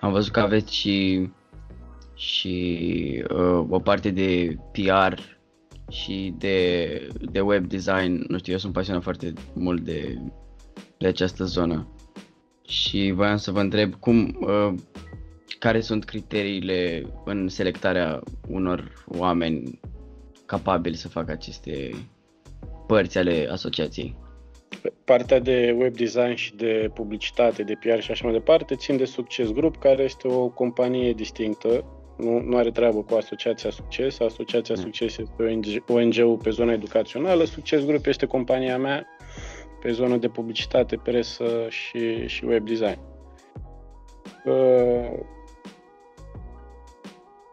Am 0.00 0.12
văzut 0.12 0.32
că 0.32 0.40
aveți 0.40 0.74
și 0.74 1.28
și 2.14 3.24
uh, 3.30 3.66
o 3.68 3.78
parte 3.78 4.10
de 4.10 4.56
PR 4.72 5.20
și 5.90 6.34
de, 6.38 7.08
de 7.30 7.40
web 7.40 7.66
design, 7.66 8.24
nu 8.28 8.38
știu, 8.38 8.52
eu 8.52 8.58
sunt 8.58 8.72
pasionat 8.72 9.02
foarte 9.02 9.32
mult 9.54 9.80
de, 9.82 10.18
de 10.98 11.06
această 11.06 11.44
zonă 11.44 11.88
și 12.66 13.12
voiam 13.14 13.36
să 13.36 13.50
vă 13.50 13.60
întreb 13.60 13.94
cum, 13.94 14.38
uh, 14.40 14.74
care 15.58 15.80
sunt 15.80 16.04
criteriile 16.04 17.06
în 17.24 17.48
selectarea 17.48 18.20
unor 18.48 19.04
oameni 19.06 19.80
capabili 20.46 20.96
să 20.96 21.08
facă 21.08 21.30
aceste 21.30 21.90
părți 22.86 23.18
ale 23.18 23.48
asociației? 23.50 24.16
Partea 25.04 25.38
de 25.38 25.74
web 25.78 25.96
design 25.96 26.34
și 26.34 26.54
de 26.56 26.90
publicitate, 26.94 27.62
de 27.62 27.74
PR 27.80 28.00
și 28.00 28.10
așa 28.10 28.24
mai 28.24 28.32
departe 28.32 28.74
țin 28.74 28.96
de 28.96 29.04
Succes 29.04 29.50
Group, 29.52 29.76
care 29.76 30.02
este 30.02 30.28
o 30.28 30.48
companie 30.48 31.12
distinctă 31.12 31.84
nu, 32.20 32.40
nu 32.40 32.56
are 32.56 32.70
treabă 32.70 33.02
cu 33.02 33.14
Asociația 33.14 33.70
Succes. 33.70 34.20
Asociația 34.20 34.74
mm. 34.78 34.82
Succes 34.82 35.18
este 35.18 35.42
ONG, 35.42 35.64
ONG-ul 35.88 36.36
pe 36.42 36.50
zona 36.50 36.72
educațională. 36.72 37.44
Succes 37.44 37.84
Group 37.84 38.06
este 38.06 38.26
compania 38.26 38.78
mea 38.78 39.06
pe 39.80 39.92
zona 39.92 40.16
de 40.16 40.28
publicitate, 40.28 40.96
presă 40.96 41.66
și, 41.68 42.26
și 42.26 42.44
web 42.44 42.66
design. 42.66 42.98
Uh, 44.44 45.18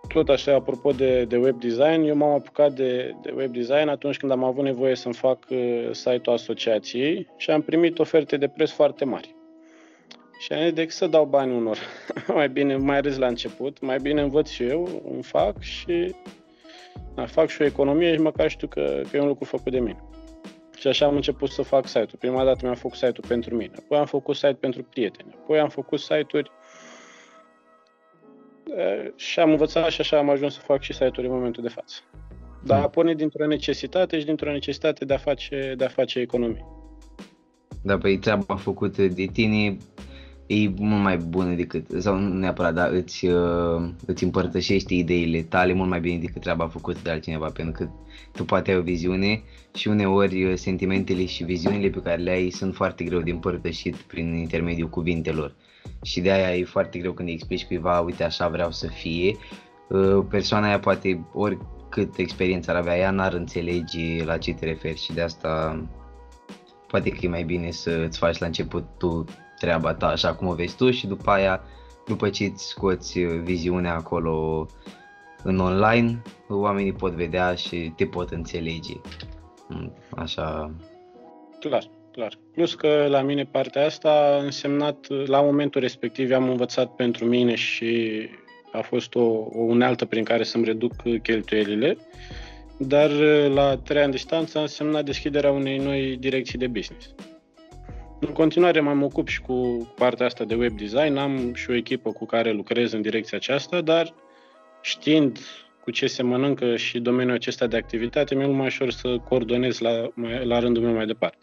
tot 0.07 0.29
așa, 0.29 0.53
apropo 0.53 0.91
de, 0.91 1.25
de 1.25 1.37
web 1.37 1.59
design, 1.59 2.03
eu 2.03 2.15
m-am 2.15 2.33
apucat 2.33 2.73
de, 2.73 3.15
de 3.21 3.33
web 3.35 3.53
design 3.53 3.87
atunci 3.87 4.17
când 4.17 4.31
am 4.31 4.43
avut 4.43 4.63
nevoie 4.63 4.95
să-mi 4.95 5.13
fac 5.13 5.37
uh, 5.49 5.89
site-ul 5.91 6.35
asociației 6.35 7.27
și 7.37 7.51
am 7.51 7.61
primit 7.61 7.99
oferte 7.99 8.37
de 8.37 8.47
preț 8.47 8.69
foarte 8.69 9.05
mari. 9.05 9.35
Și 10.39 10.53
am 10.53 10.63
zis, 10.63 10.73
decât 10.73 10.93
să 10.93 11.07
dau 11.07 11.25
bani 11.25 11.55
unor, 11.55 11.77
mai 12.35 12.49
bine, 12.49 12.75
mai 12.75 13.01
râs 13.01 13.17
la 13.17 13.27
început, 13.27 13.81
mai 13.81 13.97
bine 13.97 14.21
învăț 14.21 14.49
și 14.49 14.63
eu, 14.63 15.01
îmi 15.13 15.23
fac 15.23 15.59
și 15.61 16.15
da, 17.15 17.25
fac 17.25 17.47
și 17.47 17.61
o 17.61 17.65
economie 17.65 18.13
și 18.13 18.21
măcar 18.21 18.49
știu 18.49 18.67
că, 18.67 19.01
că 19.11 19.17
e 19.17 19.21
un 19.21 19.27
lucru 19.27 19.45
făcut 19.45 19.71
de 19.71 19.79
mine. 19.79 20.03
Și 20.77 20.87
așa 20.87 21.05
am 21.05 21.15
început 21.15 21.49
să 21.49 21.61
fac 21.61 21.87
site-ul. 21.87 22.17
Prima 22.19 22.43
dată 22.43 22.59
mi-am 22.61 22.75
făcut 22.75 22.97
site-ul 22.97 23.25
pentru 23.27 23.55
mine, 23.55 23.71
apoi 23.77 23.97
am 23.97 24.05
făcut 24.05 24.35
site 24.35 24.57
pentru 24.59 24.83
prieteni, 24.83 25.35
apoi 25.41 25.59
am 25.59 25.69
făcut 25.69 25.99
site-uri 25.99 26.51
și 29.15 29.39
am 29.39 29.49
învățat 29.49 29.89
și 29.89 30.01
așa 30.01 30.17
am 30.17 30.29
ajuns 30.29 30.53
să 30.53 30.59
fac 30.59 30.81
și 30.81 30.93
site-uri 30.93 31.27
în 31.27 31.33
momentul 31.33 31.63
de 31.63 31.69
față. 31.69 31.95
Dar 32.63 32.81
a 32.81 32.89
pornit 32.89 33.17
dintr-o 33.17 33.47
necesitate 33.47 34.19
și 34.19 34.25
dintr-o 34.25 34.51
necesitate 34.51 35.05
de 35.05 35.13
a 35.13 35.17
face, 35.17 35.73
de 35.77 35.83
a 35.85 35.87
face 35.87 36.19
economie. 36.19 36.65
Da, 37.83 37.97
păi 37.97 38.17
treaba 38.17 38.55
făcută 38.55 39.07
de 39.07 39.25
tine 39.25 39.77
e 40.47 40.69
mult 40.77 41.03
mai 41.03 41.17
bună 41.17 41.53
decât, 41.53 41.85
sau 41.97 42.17
nu 42.17 42.33
neapărat, 42.33 42.73
dar 42.73 42.91
îți, 42.91 43.25
uh, 43.25 43.89
îți 44.05 44.23
împărtășește 44.23 44.93
ideile 44.93 45.41
tale 45.41 45.73
mult 45.73 45.89
mai 45.89 45.99
bine 45.99 46.17
decât 46.17 46.41
treaba 46.41 46.67
făcută 46.67 46.99
de 47.03 47.09
altcineva, 47.09 47.49
pentru 47.49 47.83
că 47.83 47.89
tu 48.31 48.45
poate 48.45 48.71
ai 48.71 48.77
o 48.77 48.81
viziune 48.81 49.43
și 49.75 49.87
uneori 49.87 50.43
uh, 50.43 50.55
sentimentele 50.55 51.25
și 51.25 51.43
viziunile 51.43 51.89
pe 51.89 52.01
care 52.01 52.21
le 52.21 52.29
ai 52.29 52.49
sunt 52.49 52.75
foarte 52.75 53.03
greu 53.03 53.19
de 53.19 53.31
împărtășit 53.31 53.95
prin 53.95 54.33
intermediul 54.33 54.89
cuvintelor. 54.89 55.55
Și 56.03 56.21
de 56.21 56.31
aia 56.31 56.55
e 56.55 56.63
foarte 56.63 56.99
greu 56.99 57.11
când 57.11 57.27
îi 57.27 57.33
explici 57.33 57.65
cuiva, 57.65 57.99
uite 57.99 58.23
așa 58.23 58.47
vreau 58.47 58.71
să 58.71 58.87
fie, 58.87 59.35
uh, 59.89 60.25
persoana 60.29 60.67
aia 60.67 60.79
poate 60.79 61.25
oricât 61.33 62.17
experiență 62.17 62.71
ar 62.71 62.77
avea 62.77 62.97
ea, 62.97 63.11
n-ar 63.11 63.33
înțelege 63.33 64.23
la 64.25 64.37
ce 64.37 64.53
te 64.53 64.65
referi 64.65 65.03
și 65.03 65.13
de 65.13 65.21
asta 65.21 65.83
poate 66.87 67.09
că 67.09 67.17
e 67.21 67.27
mai 67.27 67.43
bine 67.43 67.71
să 67.71 68.03
îți 68.05 68.17
faci 68.17 68.37
la 68.37 68.45
început 68.45 68.85
tu 68.97 69.25
treaba 69.59 69.93
ta 69.93 70.07
așa 70.07 70.33
cum 70.33 70.47
o 70.47 70.53
vezi 70.53 70.75
tu 70.75 70.91
și 70.91 71.07
după 71.07 71.29
aia, 71.29 71.61
după 72.07 72.29
ce 72.29 72.43
îți 72.43 72.67
scoți 72.67 73.19
viziunea 73.19 73.93
acolo 73.93 74.65
în 75.43 75.59
online, 75.59 76.21
oamenii 76.47 76.93
pot 76.93 77.11
vedea 77.11 77.55
și 77.55 77.93
te 77.95 78.05
pot 78.05 78.29
înțelege. 78.29 78.93
Mm, 79.69 79.93
așa. 80.15 80.71
Clar, 81.59 81.89
clar. 82.11 82.33
Plus 82.53 82.73
că 82.73 83.05
la 83.09 83.21
mine 83.21 83.45
partea 83.45 83.85
asta 83.85 84.09
a 84.09 84.43
însemnat, 84.43 85.27
la 85.27 85.41
momentul 85.41 85.81
respectiv 85.81 86.31
am 86.31 86.49
învățat 86.49 86.95
pentru 86.95 87.25
mine 87.25 87.55
și 87.55 88.19
a 88.71 88.81
fost 88.81 89.15
o, 89.15 89.23
o 89.51 89.61
unealtă 89.61 90.05
prin 90.05 90.23
care 90.23 90.43
să-mi 90.43 90.65
reduc 90.65 90.93
cheltuielile, 91.21 91.97
dar 92.77 93.09
la 93.49 93.77
trei 93.77 94.01
ani 94.01 94.11
distanță 94.11 94.57
a 94.57 94.61
însemnat 94.61 95.05
deschiderea 95.05 95.51
unei 95.51 95.77
noi 95.77 96.17
direcții 96.19 96.57
de 96.57 96.67
business. 96.67 97.13
În 98.19 98.33
continuare 98.33 98.79
mă 98.79 99.05
ocup 99.05 99.27
și 99.27 99.41
cu 99.41 99.87
partea 99.95 100.25
asta 100.25 100.43
de 100.43 100.55
web 100.55 100.77
design, 100.77 101.17
am 101.17 101.53
și 101.53 101.69
o 101.69 101.73
echipă 101.73 102.11
cu 102.11 102.25
care 102.25 102.51
lucrez 102.51 102.91
în 102.91 103.01
direcția 103.01 103.37
aceasta, 103.37 103.81
dar 103.81 104.13
știind 104.81 105.39
cu 105.83 105.91
ce 105.91 106.07
se 106.07 106.23
mănâncă 106.23 106.75
și 106.75 106.99
domeniul 106.99 107.35
acesta 107.35 107.67
de 107.67 107.77
activitate, 107.77 108.35
mi-e 108.35 108.45
mult 108.45 108.57
mai 108.57 108.65
ușor 108.65 108.91
să 108.91 109.17
coordonez 109.17 109.79
la, 109.79 110.09
la 110.43 110.59
rândul 110.59 110.83
meu 110.83 110.93
mai 110.93 111.05
departe. 111.05 111.37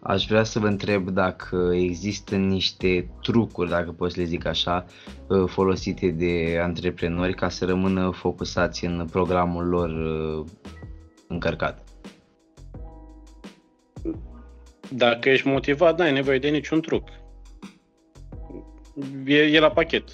Aș 0.00 0.26
vrea 0.26 0.42
să 0.42 0.58
vă 0.58 0.66
întreb 0.66 1.08
dacă 1.08 1.70
există 1.74 2.36
niște 2.36 3.10
trucuri, 3.22 3.70
dacă 3.70 3.90
pot 3.90 4.12
să 4.12 4.20
le 4.20 4.26
zic 4.26 4.46
așa, 4.46 4.86
uh, 5.28 5.44
folosite 5.46 6.08
de 6.08 6.58
antreprenori 6.62 7.34
ca 7.34 7.48
să 7.48 7.64
rămână 7.64 8.10
focusați 8.10 8.84
în 8.84 9.06
programul 9.10 9.66
lor 9.66 9.90
uh, 9.90 10.44
încărcat. 11.28 11.84
Dacă 14.94 15.28
ești 15.28 15.48
motivat, 15.48 15.98
n-ai 15.98 16.12
nevoie 16.12 16.38
de 16.38 16.48
niciun 16.48 16.80
truc. 16.80 17.08
E, 19.26 19.36
e 19.36 19.58
la 19.58 19.70
pachet. 19.70 20.08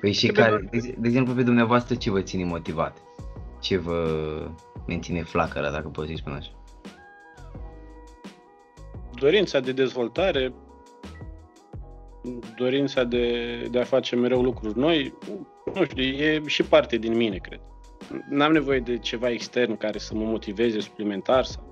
Păi 0.00 0.12
și 0.12 0.26
care, 0.26 0.68
de, 0.70 0.94
de 0.98 1.08
exemplu, 1.08 1.34
pe 1.34 1.42
dumneavoastră 1.42 1.94
ce 1.94 2.10
vă 2.10 2.20
ține 2.20 2.44
motivat? 2.44 2.98
Ce 3.60 3.76
vă 3.76 4.00
menține 4.86 5.22
flacăra, 5.22 5.70
dacă 5.70 5.88
pot 5.88 6.06
să-i 6.06 6.18
spun 6.18 6.32
așa? 6.32 6.50
Dorința 9.14 9.60
de 9.60 9.72
dezvoltare, 9.72 10.54
dorința 12.56 13.04
de, 13.04 13.56
de 13.70 13.80
a 13.80 13.84
face 13.84 14.16
mereu 14.16 14.42
lucruri 14.42 14.78
noi, 14.78 15.14
nu 15.74 15.84
știu, 15.84 16.02
e 16.02 16.42
și 16.46 16.62
parte 16.62 16.96
din 16.96 17.16
mine, 17.16 17.36
cred. 17.36 17.60
N-am 18.30 18.52
nevoie 18.52 18.80
de 18.80 18.98
ceva 18.98 19.30
extern 19.30 19.76
care 19.76 19.98
să 19.98 20.14
mă 20.14 20.24
motiveze 20.24 20.80
suplimentar 20.80 21.44
sau 21.44 21.68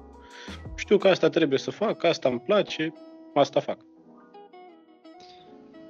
știu 0.77 0.97
că 0.97 1.09
asta 1.09 1.29
trebuie 1.29 1.59
să 1.59 1.71
fac, 1.71 1.97
că 1.97 2.07
asta 2.07 2.29
îmi 2.29 2.41
place, 2.41 2.93
asta 3.35 3.61
fac. 3.61 3.79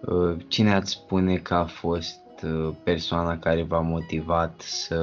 Uh, 0.07 0.37
cine 0.49 0.75
ați 0.75 0.91
spune 0.91 1.37
că 1.37 1.55
a 1.55 1.65
fost 1.65 2.21
uh, 2.45 2.75
persoana 2.83 3.39
care 3.39 3.63
v-a 3.63 3.81
motivat 3.81 4.61
să, 4.61 5.01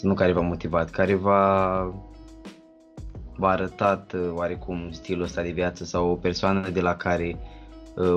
nu 0.00 0.14
care 0.14 0.32
v-a 0.32 0.40
motivat, 0.40 0.90
care 0.90 1.14
v-a, 1.14 1.82
v-a 3.36 3.48
arătat 3.48 4.12
uh, 4.12 4.30
oarecum 4.34 4.90
stilul 4.90 5.22
ăsta 5.22 5.42
de 5.42 5.50
viață 5.50 5.84
sau 5.84 6.10
o 6.10 6.14
persoană 6.14 6.68
de 6.68 6.80
la 6.80 6.96
care 6.96 7.36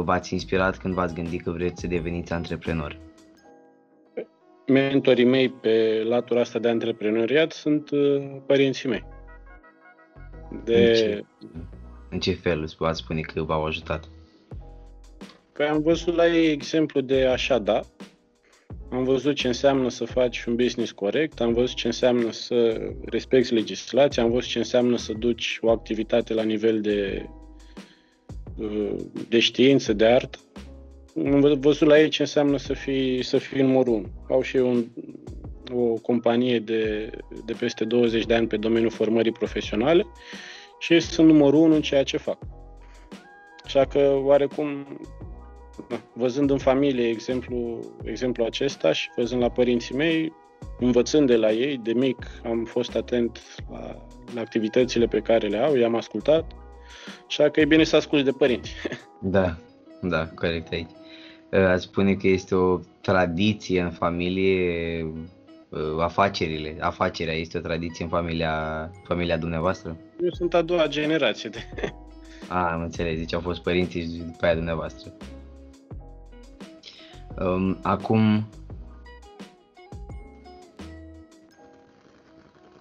v-ați 0.04 0.34
inspirat 0.34 0.78
când 0.78 0.94
v-ați 0.94 1.14
gândit 1.14 1.42
că 1.42 1.52
vreți 1.52 1.82
să 1.82 1.88
deveniți 1.88 2.34
antreprenor? 2.34 2.98
Mentorii 4.68 5.26
mei 5.26 5.50
pe 5.50 6.04
latura 6.08 6.40
asta 6.40 6.60
de 6.60 6.70
antreprenoriat 6.70 7.52
sunt 7.52 7.90
părinții 8.46 8.90
mei. 8.90 9.04
De... 10.64 10.88
În, 10.88 10.94
ce, 10.94 11.24
în 12.10 12.20
ce 12.20 12.34
fel 12.34 12.62
îți 12.62 12.78
poate 12.78 12.96
spune 12.96 13.22
că 13.22 13.42
v-au 13.42 13.66
ajutat? 13.66 14.10
Păi 15.54 15.66
am 15.66 15.82
văzut 15.82 16.16
la 16.16 16.28
ei 16.28 16.52
exemplu 16.52 17.02
de 17.02 17.26
așa 17.26 17.60
da, 17.60 17.82
am 18.92 19.04
văzut 19.04 19.36
ce 19.36 19.48
înseamnă 19.48 19.90
să 19.90 20.06
faci 20.06 20.44
un 20.46 20.56
business 20.56 20.92
corect, 20.92 21.42
am 21.42 21.54
văzut 21.54 21.76
ce 21.76 21.88
înseamnă 21.88 22.32
să 22.32 22.90
respecti 23.06 23.54
legislația, 23.54 24.24
am 24.24 24.32
văzut 24.32 24.50
ce 24.50 24.58
înseamnă 24.58 24.98
să 24.98 25.14
duci 25.14 25.60
o 25.62 25.70
activitate 25.70 26.34
la 26.34 26.44
nivel 26.44 26.82
de, 26.82 27.30
de 29.30 29.40
știință, 29.40 29.94
de 29.94 30.06
artă. 30.06 30.38
Am 31.16 31.58
văzut 31.60 31.88
la 31.88 32.00
ei 32.00 32.10
ce 32.10 32.22
înseamnă 32.22 32.58
să 32.58 32.74
fii, 32.74 33.24
să 33.24 33.38
fii 33.38 33.62
numărul 33.62 33.94
unu. 33.94 34.08
Au 34.30 34.42
și 34.42 34.58
un, 34.58 34.86
o 35.76 35.94
companie 35.94 36.60
de, 36.60 37.10
de 37.46 37.54
peste 37.60 37.86
20 37.86 38.26
de 38.26 38.34
ani 38.34 38.48
pe 38.48 38.58
domeniul 38.58 38.92
formării 38.92 39.32
profesionale 39.32 40.06
și 40.80 41.00
sunt 41.00 41.28
numărul 41.28 41.60
unu 41.60 41.76
în 41.76 41.82
ceea 41.82 42.04
ce 42.04 42.18
fac. 42.18 42.38
Așa 43.64 43.86
că, 43.86 44.20
oarecum, 44.24 44.86
văzând 46.14 46.50
în 46.50 46.58
familie 46.58 47.08
exemplu, 47.08 47.80
exemplu 48.04 48.44
acesta 48.44 48.92
și 48.92 49.10
văzând 49.16 49.42
la 49.42 49.50
părinții 49.50 49.96
mei, 49.96 50.34
învățând 50.80 51.28
de 51.28 51.36
la 51.36 51.52
ei, 51.52 51.78
de 51.78 51.94
mic 51.94 52.28
am 52.44 52.66
fost 52.66 52.96
atent 52.96 53.42
la, 53.72 54.08
la 54.34 54.42
activitățile 54.42 55.08
pe 55.08 55.20
care 55.20 55.48
le 55.48 55.58
au, 55.58 55.76
i-am 55.76 55.96
ascultat, 55.96 56.52
așa 57.28 57.50
că 57.50 57.60
e 57.60 57.66
bine 57.66 57.84
să 57.84 57.96
asculti 57.96 58.26
de 58.26 58.32
părinți. 58.32 58.74
Da, 59.24 59.58
da, 60.02 60.28
corect 60.28 60.74
aici. 60.74 60.90
Ați 61.52 61.84
spune 61.84 62.14
că 62.14 62.28
este 62.28 62.56
o 62.56 62.80
tradiție 63.02 63.82
în 63.82 63.92
familie 63.92 65.04
Uh, 65.04 65.41
afacerile, 66.00 66.78
afacerea 66.80 67.34
este 67.34 67.58
o 67.58 67.62
tradiție 67.62 68.04
în 68.04 68.10
familia, 68.10 68.90
familia 69.04 69.38
dumneavoastră? 69.38 69.98
Eu 70.22 70.30
sunt 70.32 70.54
a 70.54 70.62
doua 70.62 70.88
generație 70.88 71.50
de... 71.50 71.60
A, 72.48 72.70
am 72.74 72.82
înțeles, 72.82 73.18
deci 73.18 73.34
au 73.34 73.40
fost 73.40 73.62
părinții 73.62 74.02
și 74.02 74.08
după 74.08 74.46
aia 74.46 74.56
dumneavoastră. 74.56 75.14
Um, 77.40 77.80
acum... 77.82 78.50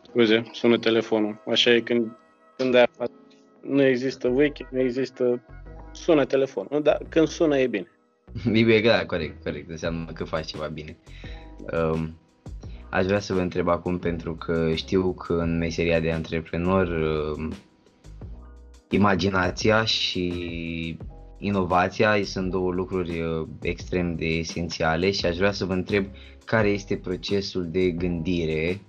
Scuze, 0.09 0.43
sună 0.53 0.79
telefonul. 0.79 1.43
Așa 1.51 1.71
e 1.71 1.81
când, 1.81 2.17
când 2.57 2.75
ai 2.75 2.87
nu 3.61 3.83
există 3.83 4.29
wiki, 4.29 4.67
nu 4.71 4.81
există... 4.81 5.43
Sună 5.93 6.25
telefonul, 6.25 6.83
dar 6.83 7.01
când 7.09 7.29
sună 7.29 7.59
e 7.59 7.67
bine. 7.67 7.91
E 8.47 8.51
bine, 8.65 8.81
da, 8.81 9.07
corect, 9.07 9.43
corect. 9.43 9.71
Înseamnă 9.71 10.13
că 10.13 10.25
faci 10.25 10.47
ceva 10.47 10.67
bine. 10.67 10.97
Um, 11.73 12.19
Aș 12.91 13.05
vrea 13.05 13.21
să 13.21 13.33
vă 13.33 13.41
întreb 13.41 13.69
acum 13.69 13.99
pentru 13.99 14.35
că 14.35 14.75
știu 14.75 15.13
că 15.13 15.33
în 15.33 15.59
meseria 15.59 16.01
de 16.01 16.13
antreprenor 16.13 16.87
uh, 16.87 17.49
imaginația 18.89 19.85
și 19.85 20.99
inovația 21.39 22.25
sunt 22.25 22.51
două 22.51 22.73
lucruri 22.73 23.21
uh, 23.21 23.47
extrem 23.63 24.15
de 24.15 24.25
esențiale 24.25 25.11
și 25.11 25.27
aș 25.27 25.37
vrea 25.37 25.53
să 25.53 25.65
vă 25.65 25.73
întreb 25.73 26.07
care 26.45 26.69
este 26.69 26.97
procesul 26.97 27.67
de 27.71 27.91
gândire 27.91 28.81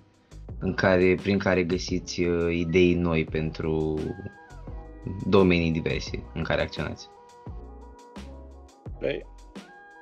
în 0.59 0.73
care, 0.73 1.15
prin 1.21 1.37
care 1.37 1.63
găsiți 1.63 2.23
uh, 2.23 2.55
idei 2.55 2.93
noi 2.93 3.23
pentru 3.23 3.99
domenii 5.27 5.71
diverse 5.71 6.23
în 6.33 6.43
care 6.43 6.61
acționați. 6.61 7.09
Păi, 8.99 9.25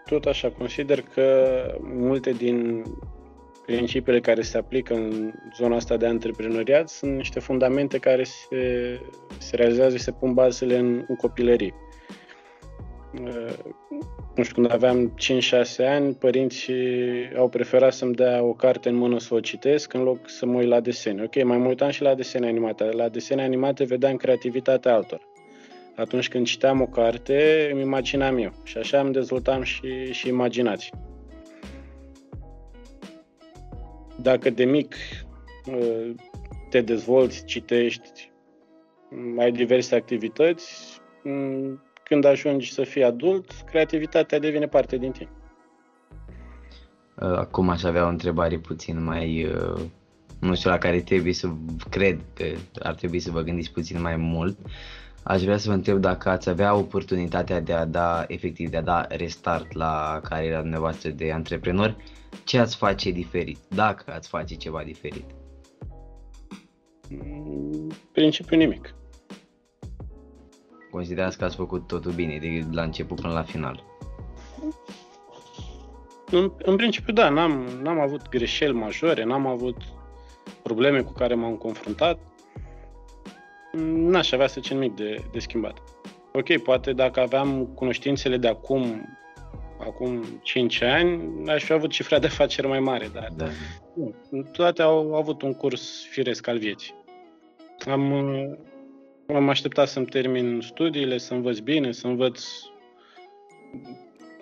tot 0.06 0.26
așa, 0.26 0.52
consider 0.52 1.02
că 1.02 1.28
multe 1.82 2.32
din 2.32 2.84
principiile 3.76 4.20
care 4.20 4.42
se 4.42 4.58
aplică 4.58 4.94
în 4.94 5.34
zona 5.56 5.76
asta 5.76 5.98
de 5.98 6.06
antreprenoriat 6.06 6.90
sunt 6.90 7.16
niște 7.16 7.40
fundamente 7.40 7.98
care 7.98 8.24
se, 8.24 9.00
se 9.38 9.56
realizează 9.56 9.98
și 9.98 10.04
se 10.04 10.12
pun 10.12 10.34
bazele 10.34 10.78
în, 10.78 11.04
în 11.08 11.16
copilărie. 11.16 11.74
Uh, 13.22 13.54
nu 14.36 14.44
știu, 14.44 14.56
când 14.56 14.72
aveam 14.72 15.14
5-6 15.84 15.88
ani, 15.88 16.14
părinții 16.14 16.76
au 17.38 17.50
preferat 17.50 17.94
să-mi 17.94 18.14
dea 18.14 18.44
o 18.44 18.54
carte 18.54 18.90
în 18.90 18.96
mână 18.96 19.20
să 19.20 19.34
o 19.34 19.40
citesc 19.40 19.94
în 19.94 20.04
loc 20.04 20.30
să 20.30 20.46
mă 20.46 20.58
uit 20.58 20.68
la 20.68 20.80
desene. 20.80 21.24
Ok, 21.24 21.44
mai 21.44 21.58
mă 21.58 21.68
uitam 21.68 21.90
și 21.90 22.02
la 22.02 22.16
desene 22.16 22.48
animate. 22.48 22.84
La 22.84 23.10
desene 23.10 23.44
animate 23.44 23.84
vedeam 23.84 24.16
creativitatea 24.16 24.94
altor. 24.94 25.22
Atunci 25.96 26.30
când 26.30 26.46
citeam 26.46 26.82
o 26.82 26.88
carte, 26.88 27.70
îmi 27.72 27.82
imaginam 27.82 28.38
eu 28.38 28.52
și 28.64 28.78
așa 28.78 29.00
îmi 29.00 29.14
dezvoltam 29.14 29.64
și, 29.64 30.12
și 30.12 30.28
imaginații. 30.28 31.09
Dacă 34.22 34.50
de 34.50 34.66
mic 34.66 34.96
uh, 35.66 36.12
te 36.70 36.82
dezvolți, 36.82 37.46
citești, 37.46 38.32
ai 39.38 39.52
diverse 39.52 39.96
activități, 39.96 41.00
mm, 41.24 41.84
când 42.04 42.26
ajungi 42.26 42.72
să 42.72 42.84
fii 42.84 43.04
adult, 43.04 43.52
creativitatea 43.52 44.40
devine 44.40 44.68
parte 44.68 44.98
din 44.98 45.12
tine. 45.12 45.30
Uh, 47.16 47.38
acum 47.38 47.70
aș 47.70 47.84
avea 47.84 48.06
o 48.06 48.10
întrebare 48.10 48.58
puțin 48.58 49.04
mai, 49.04 49.46
uh, 49.46 49.82
nu 50.40 50.56
știu, 50.56 50.70
la 50.70 50.78
care 50.78 51.02
trebuie 51.02 51.34
să 51.34 51.50
cred 51.90 52.20
că 52.34 52.46
ar 52.80 52.96
trebui 52.96 53.20
să 53.20 53.32
vă 53.32 53.42
gândiți 53.42 53.72
puțin 53.72 54.02
mai 54.02 54.16
mult. 54.16 54.58
Aș 55.24 55.42
vrea 55.42 55.58
să 55.58 55.70
vă 55.70 55.76
întreb 55.76 55.98
dacă 55.98 56.30
ați 56.30 56.50
avea 56.50 56.76
oportunitatea 56.76 57.60
de 57.60 57.74
a 57.74 57.86
da, 57.86 58.26
efectiv, 58.28 58.70
de 58.70 58.78
a 58.78 58.82
da 58.82 59.06
restart 59.10 59.74
la 59.74 60.20
cariera 60.30 60.60
dumneavoastră 60.60 61.10
de 61.10 61.32
antreprenor, 61.32 61.96
ce 62.44 62.60
ați 62.60 62.76
face 62.76 63.12
diferit, 63.12 63.58
dacă 63.68 64.12
ați 64.14 64.28
face 64.28 64.56
ceva 64.56 64.84
diferit? 64.84 65.26
În 67.10 67.90
principiu 68.12 68.58
nimic. 68.58 68.96
Considerați 70.92 71.38
că 71.38 71.46
ați 71.46 71.56
făcut 71.56 71.88
totul 71.88 72.12
bine, 72.12 72.38
de 72.38 72.66
la 72.72 72.84
început 72.84 73.22
până 73.22 73.34
la 73.34 73.44
final? 73.44 73.84
În, 76.32 76.52
în 76.58 76.76
principiu, 76.76 77.14
da, 77.14 77.30
n-am, 77.30 77.68
n-am 77.82 78.00
avut 78.00 78.30
greșeli 78.30 78.74
majore, 78.74 79.24
n-am 79.24 79.48
avut 79.48 79.78
probleme 80.64 81.02
cu 81.02 81.12
care 81.12 81.34
m-am 81.34 81.56
confruntat. 81.56 82.20
N-aș 83.82 84.32
avea 84.32 84.48
să 84.48 84.60
ce 84.60 84.74
nimic 84.74 84.96
de, 84.96 85.24
de 85.32 85.40
schimbat. 85.40 85.78
Ok, 86.34 86.58
poate 86.58 86.94
dacă 86.94 87.20
aveam 87.20 87.66
cunoștințele 87.66 88.38
de 88.38 88.48
acum, 88.48 89.08
acum 89.80 90.24
5 90.44 90.82
ani, 90.82 91.44
aș 91.48 91.64
fi 91.64 91.74
avut 91.74 91.90
cifra 91.90 92.20
de 92.20 92.28
afaceri 92.28 92.68
mai 92.68 92.80
mare, 92.80 93.10
dar 93.14 93.30
da. 93.36 93.46
nu, 94.30 94.42
toate 94.52 94.82
au 94.82 95.16
avut 95.16 95.42
un 95.42 95.54
curs 95.54 96.04
firesc 96.10 96.48
al 96.48 96.58
vieții. 96.58 96.94
Am, 97.88 98.14
am 99.28 99.50
așteptat 99.50 99.88
să-mi 99.88 100.06
termin 100.06 100.62
studiile, 100.64 101.18
să 101.18 101.34
învăț 101.34 101.58
bine, 101.58 101.92
să 101.92 102.08
învăț 102.08 102.44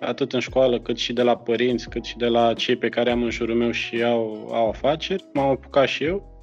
atât 0.00 0.32
în 0.32 0.40
școală, 0.40 0.80
cât 0.80 0.98
și 0.98 1.12
de 1.12 1.22
la 1.22 1.36
părinți, 1.36 1.88
cât 1.88 2.04
și 2.04 2.16
de 2.16 2.26
la 2.26 2.54
cei 2.54 2.76
pe 2.76 2.88
care 2.88 3.10
am 3.10 3.22
în 3.22 3.30
jurul 3.30 3.54
meu 3.54 3.70
și 3.70 4.02
au, 4.02 4.48
au 4.52 4.68
afaceri. 4.68 5.24
M-am 5.32 5.48
apucat 5.48 5.88
și 5.88 6.04
eu 6.04 6.42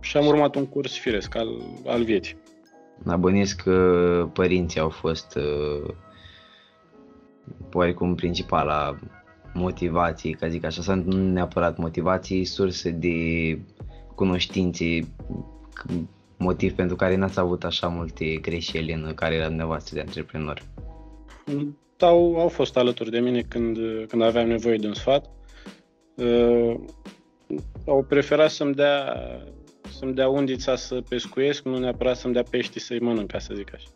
și 0.00 0.16
am 0.16 0.26
urmat 0.26 0.54
un 0.54 0.66
curs 0.66 0.98
firesc 0.98 1.36
al, 1.36 1.48
al 1.86 2.02
vieții. 2.02 2.36
Abănesc 3.06 3.62
că 3.62 4.28
părinții 4.32 4.80
au 4.80 4.88
fost 4.88 5.36
uh, 5.36 5.94
oarecum 7.78 8.14
principala 8.14 8.98
motivație, 9.54 10.30
ca 10.30 10.48
zic 10.48 10.64
așa, 10.64 10.82
sau 10.82 10.94
nu 10.94 11.30
neapărat 11.32 11.76
motivații, 11.76 12.44
surse 12.44 12.90
de 12.90 13.58
cunoștințe 14.14 15.00
motiv 16.36 16.72
pentru 16.72 16.96
care 16.96 17.16
n-ați 17.16 17.38
avut 17.38 17.64
așa 17.64 17.88
multe 17.88 18.34
greșeli 18.34 18.92
în 18.92 19.12
cariera 19.14 19.46
dumneavoastră 19.46 19.94
de 19.94 20.00
antreprenor? 20.00 20.62
Au, 21.98 22.36
au 22.36 22.48
fost 22.48 22.76
alături 22.76 23.10
de 23.10 23.18
mine 23.18 23.40
când, 23.40 23.78
când 24.08 24.22
aveam 24.22 24.48
nevoie 24.48 24.76
de 24.76 24.86
un 24.86 24.94
sfat. 24.94 25.30
Uh, 26.14 26.74
au 27.86 28.04
preferat 28.08 28.50
să-mi 28.50 28.74
dea, 28.74 29.14
să-mi 29.98 30.14
dea 30.14 30.28
undița 30.28 30.76
să 30.76 31.02
pescuiesc, 31.08 31.64
nu 31.64 31.78
neapărat 31.78 32.16
să-mi 32.16 32.32
dea 32.32 32.42
pești 32.50 32.80
să-i 32.80 33.00
mănânc, 33.00 33.30
ca 33.30 33.38
să 33.38 33.54
zic 33.54 33.74
așa. 33.74 33.88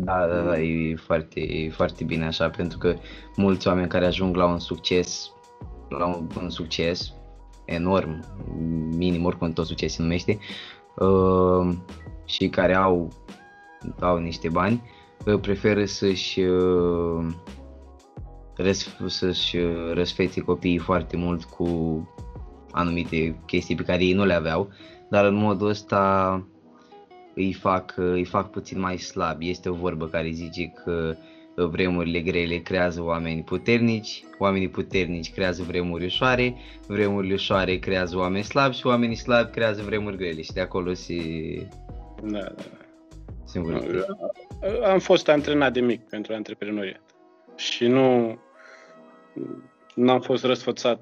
Da, 0.00 0.26
da, 0.26 0.40
da, 0.40 0.60
e 0.60 0.96
foarte, 0.96 1.40
e 1.40 1.70
foarte 1.70 2.04
bine 2.04 2.26
așa, 2.26 2.48
pentru 2.48 2.78
că 2.78 2.94
mulți 3.36 3.68
oameni 3.68 3.88
care 3.88 4.06
ajung 4.06 4.36
la 4.36 4.46
un 4.46 4.58
succes, 4.58 5.32
la 5.88 6.06
un, 6.06 6.28
un 6.42 6.50
succes 6.50 7.12
enorm, 7.64 8.24
minim, 8.96 9.24
oricum 9.24 9.52
tot 9.52 9.66
succes 9.66 9.92
se 9.92 10.02
numește, 10.02 10.38
uh, 10.96 11.74
și 12.24 12.48
care 12.48 12.74
au, 12.74 13.12
au 14.00 14.18
niște 14.18 14.48
bani, 14.48 14.82
uh, 15.26 15.40
preferă 15.40 15.84
să-și 15.84 16.40
uh, 16.40 17.26
să-și 19.06 19.56
uh, 19.56 19.92
răsfețe 19.92 20.40
copiii 20.40 20.78
foarte 20.78 21.16
mult 21.16 21.44
cu 21.44 21.68
anumite 22.70 23.42
chestii 23.46 23.76
pe 23.76 23.82
care 23.82 24.04
ei 24.04 24.12
nu 24.12 24.24
le 24.24 24.34
aveau, 24.34 24.68
dar 25.10 25.24
în 25.24 25.34
modul 25.34 25.68
ăsta 25.68 26.42
îi 27.38 27.52
fac, 27.52 27.94
îi 27.96 28.24
fac 28.24 28.50
puțin 28.50 28.80
mai 28.80 28.96
slabi. 28.96 29.48
Este 29.48 29.68
o 29.68 29.74
vorbă 29.74 30.08
care 30.08 30.30
zice 30.30 30.72
că 30.84 31.16
vremurile 31.54 32.20
grele 32.20 32.56
creează 32.56 33.02
oameni 33.02 33.42
puternici, 33.42 34.24
oamenii 34.38 34.68
puternici 34.68 35.32
creează 35.32 35.62
vremuri 35.62 36.04
ușoare, 36.04 36.54
vremurile 36.86 37.34
ușoare 37.34 37.76
creează 37.76 38.16
oameni 38.16 38.44
slabi 38.44 38.76
și 38.76 38.86
oamenii 38.86 39.16
slabi 39.16 39.50
creează 39.50 39.82
vremuri 39.82 40.16
grele 40.16 40.42
și 40.42 40.52
de 40.52 40.60
acolo 40.60 40.92
se... 40.92 41.14
Da, 42.22 42.38
da, 42.38 42.54
da. 42.56 42.62
Singur. 43.44 44.06
Am 44.84 44.98
fost 44.98 45.28
antrenat 45.28 45.72
de 45.72 45.80
mic 45.80 46.08
pentru 46.08 46.34
antreprenoriat 46.34 47.02
și 47.56 47.86
nu 47.86 48.38
n-am 49.94 50.20
fost 50.20 50.44
răsfățat 50.44 51.00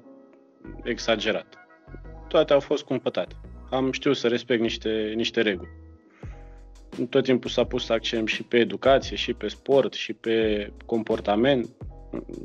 exagerat. 0.83 1.67
Toate 2.27 2.53
au 2.53 2.59
fost 2.59 2.83
cumpătate. 2.83 3.35
Am 3.69 3.91
știut 3.91 4.15
să 4.15 4.27
respect 4.27 4.61
niște, 4.61 5.13
niște 5.15 5.41
reguli 5.41 5.85
tot 7.05 7.23
timpul 7.23 7.49
s-a 7.49 7.63
pus 7.63 7.89
accent 7.89 8.27
și 8.27 8.43
pe 8.43 8.57
educație, 8.57 9.15
și 9.15 9.33
pe 9.33 9.47
sport, 9.47 9.93
și 9.93 10.13
pe 10.13 10.67
comportament. 10.85 11.69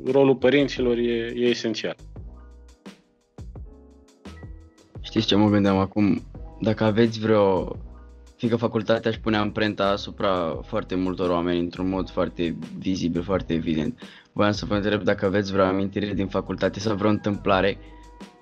Rolul 0.05 0.35
părinților 0.35 0.97
e, 0.97 1.31
e 1.35 1.45
esențial. 1.45 1.95
Știți 5.01 5.27
ce 5.27 5.35
mă 5.35 5.49
gândeam 5.49 5.77
acum? 5.77 6.21
Dacă 6.61 6.83
aveți 6.83 7.19
vreo... 7.19 7.75
Fiindcă 8.35 8.59
facultatea 8.61 9.09
își 9.09 9.19
pune 9.19 9.37
amprenta 9.37 9.89
asupra 9.89 10.59
foarte 10.65 10.95
multor 10.95 11.29
oameni 11.29 11.59
într-un 11.59 11.89
mod 11.89 12.09
foarte 12.09 12.57
vizibil, 12.77 13.23
foarte 13.23 13.53
evident. 13.53 13.99
Voiam 14.31 14.51
să 14.51 14.65
vă 14.65 14.75
întreb 14.75 15.03
dacă 15.03 15.25
aveți 15.25 15.51
vreo 15.51 15.65
amintire 15.65 16.13
din 16.13 16.27
facultate 16.27 16.79
sau 16.79 16.95
vreo 16.95 17.09
întâmplare 17.09 17.77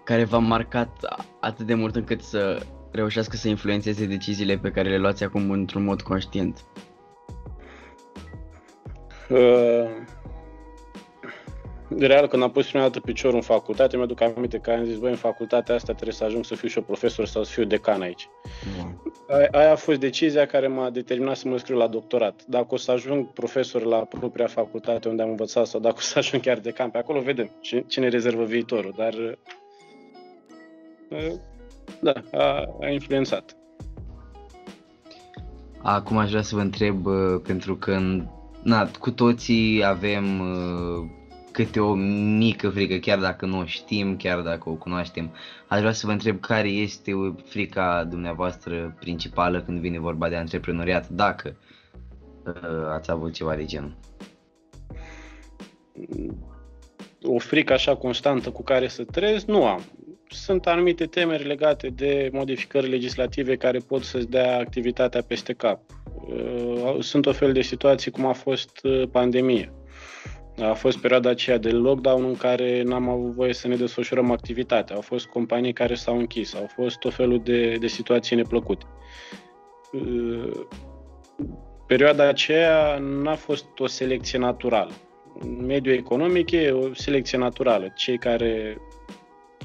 care 0.03 0.23
v-a 0.23 0.37
marcat 0.37 0.89
atât 1.39 1.65
de 1.65 1.73
mult 1.73 1.95
încât 1.95 2.21
să 2.21 2.61
reușească 2.91 3.35
să 3.35 3.47
influențeze 3.47 4.05
deciziile 4.05 4.57
pe 4.57 4.71
care 4.71 4.89
le 4.89 4.97
luați 4.97 5.23
acum 5.23 5.51
într-un 5.51 5.83
mod 5.83 6.01
conștient? 6.01 6.65
Uh, 9.29 9.89
real, 11.97 12.27
când 12.27 12.43
am 12.43 12.51
pus 12.51 12.67
prima 12.67 12.83
dată 12.83 12.99
piciorul 12.99 13.35
în 13.35 13.41
facultate, 13.41 13.97
mi-aduc 13.97 14.21
aminte 14.21 14.57
că 14.57 14.71
am 14.71 14.83
zis, 14.83 14.97
băi, 14.97 15.09
în 15.09 15.15
facultatea 15.15 15.75
asta 15.75 15.93
trebuie 15.93 16.13
să 16.13 16.23
ajung 16.23 16.45
să 16.45 16.55
fiu 16.55 16.67
și 16.67 16.77
eu 16.77 16.83
profesor 16.83 17.25
sau 17.25 17.43
să 17.43 17.51
fiu 17.51 17.63
decan 17.63 18.01
aici. 18.01 18.29
Mm. 18.77 19.01
Aia 19.51 19.71
a 19.71 19.75
fost 19.75 19.99
decizia 19.99 20.45
care 20.45 20.67
m-a 20.67 20.89
determinat 20.89 21.37
să 21.37 21.47
mă 21.47 21.57
scriu 21.57 21.77
la 21.77 21.87
doctorat. 21.87 22.41
Dacă 22.47 22.67
o 22.69 22.77
să 22.77 22.91
ajung 22.91 23.27
profesor 23.33 23.83
la 23.83 23.97
propria 23.97 24.47
facultate 24.47 25.07
unde 25.07 25.21
am 25.21 25.29
învățat 25.29 25.67
sau 25.67 25.79
dacă 25.79 25.95
o 25.97 26.01
să 26.01 26.17
ajung 26.17 26.41
chiar 26.41 26.59
decan 26.59 26.89
pe 26.89 26.97
acolo, 26.97 27.19
vedem 27.19 27.51
cine 27.87 28.07
rezervă 28.07 28.43
viitorul. 28.43 28.93
Dar 28.97 29.13
uh, 31.09 31.31
da, 32.01 32.13
a, 32.31 32.75
a 32.81 32.89
influențat. 32.89 33.55
Acum 35.81 36.17
aș 36.17 36.29
vrea 36.29 36.41
să 36.41 36.55
vă 36.55 36.61
întreb, 36.61 37.05
uh, 37.05 37.41
pentru 37.43 37.75
că 37.75 37.99
na, 38.63 38.89
cu 38.99 39.11
toții 39.11 39.83
avem 39.85 40.39
uh, 40.39 41.09
câte 41.51 41.79
o 41.79 41.93
mică 42.37 42.69
frică, 42.69 42.95
chiar 42.95 43.19
dacă 43.19 43.45
nu 43.45 43.59
o 43.59 43.65
știm, 43.65 44.17
chiar 44.17 44.39
dacă 44.41 44.69
o 44.69 44.73
cunoaștem. 44.73 45.31
Aș 45.67 45.79
vrea 45.79 45.91
să 45.91 46.05
vă 46.05 46.11
întreb 46.11 46.39
care 46.39 46.67
este 46.67 47.11
frica 47.45 48.03
dumneavoastră 48.03 48.95
principală 48.99 49.61
când 49.61 49.79
vine 49.79 49.99
vorba 49.99 50.29
de 50.29 50.35
antreprenoriat, 50.35 51.09
dacă 51.09 51.55
uh, 52.45 52.87
ați 52.93 53.11
avut 53.11 53.33
ceva 53.33 53.55
de 53.55 53.65
genul. 53.65 53.95
O 57.23 57.37
frică 57.37 57.73
așa 57.73 57.95
constantă 57.95 58.49
cu 58.49 58.63
care 58.63 58.87
să 58.87 59.03
trăiesc, 59.03 59.45
nu 59.45 59.65
am 59.65 59.81
sunt 60.31 60.67
anumite 60.67 61.05
temeri 61.05 61.43
legate 61.43 61.87
de 61.87 62.29
modificări 62.33 62.89
legislative 62.89 63.55
care 63.55 63.77
pot 63.77 64.03
să-ți 64.03 64.29
dea 64.29 64.57
activitatea 64.57 65.21
peste 65.21 65.53
cap. 65.53 65.79
Uh, 66.27 66.95
sunt 66.99 67.25
o 67.25 67.31
fel 67.31 67.53
de 67.53 67.61
situații 67.61 68.11
cum 68.11 68.25
a 68.25 68.33
fost 68.33 68.79
uh, 68.83 69.03
pandemia. 69.11 69.73
A 70.59 70.73
fost 70.73 70.97
perioada 70.97 71.29
aceea 71.29 71.57
de 71.57 71.69
lockdown 71.69 72.23
în 72.23 72.35
care 72.35 72.81
n-am 72.81 73.09
avut 73.09 73.31
voie 73.31 73.53
să 73.53 73.67
ne 73.67 73.75
desfășurăm 73.75 74.31
activitatea. 74.31 74.95
Au 74.95 75.01
fost 75.01 75.25
companii 75.25 75.73
care 75.73 75.93
s-au 75.93 76.17
închis, 76.17 76.55
au 76.55 76.67
fost 76.75 76.97
tot 76.97 77.13
felul 77.13 77.41
de, 77.43 77.75
de 77.79 77.87
situații 77.87 78.35
neplăcute. 78.35 78.85
Perioada 81.87 82.27
aceea 82.27 82.97
n-a 82.97 83.35
fost 83.35 83.65
o 83.77 83.87
selecție 83.87 84.39
naturală. 84.39 84.91
În 85.39 85.65
mediul 85.65 85.95
economic 85.95 86.51
e 86.51 86.71
o 86.71 86.93
selecție 86.93 87.37
naturală. 87.37 87.93
Cei 87.95 88.17
care 88.17 88.77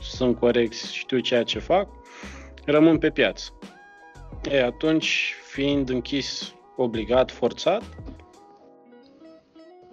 sunt 0.01 0.39
corecți, 0.39 0.95
știu 0.95 1.19
ceea 1.19 1.43
ce 1.43 1.59
fac, 1.59 1.89
rămân 2.65 2.99
pe 2.99 3.11
piață. 3.11 3.59
E, 4.51 4.65
atunci, 4.65 5.35
fiind 5.49 5.89
închis 5.89 6.55
obligat, 6.77 7.31
forțat, 7.31 7.83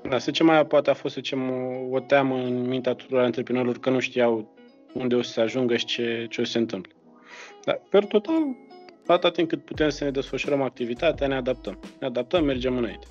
da, 0.10 0.18
să 0.18 0.32
ce 0.32 0.44
mai 0.44 0.66
poate 0.66 0.90
a 0.90 0.94
fost, 0.94 1.14
să 1.14 1.20
ce 1.20 1.36
o, 1.36 1.96
o 1.96 2.00
teamă 2.00 2.36
în 2.36 2.68
mintea 2.68 2.94
tuturor 2.94 3.24
antreprenorilor 3.24 3.80
că 3.80 3.90
nu 3.90 4.00
știau 4.00 4.54
unde 4.94 5.16
o 5.16 5.22
să 5.22 5.32
se 5.32 5.42
ajungă 5.42 5.76
și 5.76 5.86
ce, 5.86 6.28
ce 6.30 6.42
o 6.42 6.44
să 6.44 6.52
se 6.52 6.58
întâmple. 6.58 6.92
Dar, 7.66 7.82
per 7.90 8.06
total, 8.06 8.56
atâta 9.08 9.32
timp 9.32 9.50
cât 9.50 9.66
putem 9.66 9.90
să 9.90 10.04
ne 10.04 10.12
desfășurăm 10.12 10.62
activitatea, 10.62 11.28
ne 11.28 11.36
adaptăm. 11.36 11.80
Ne 12.00 12.08
adaptăm, 12.08 12.44
mergem 12.44 12.78
înainte. 12.78 13.08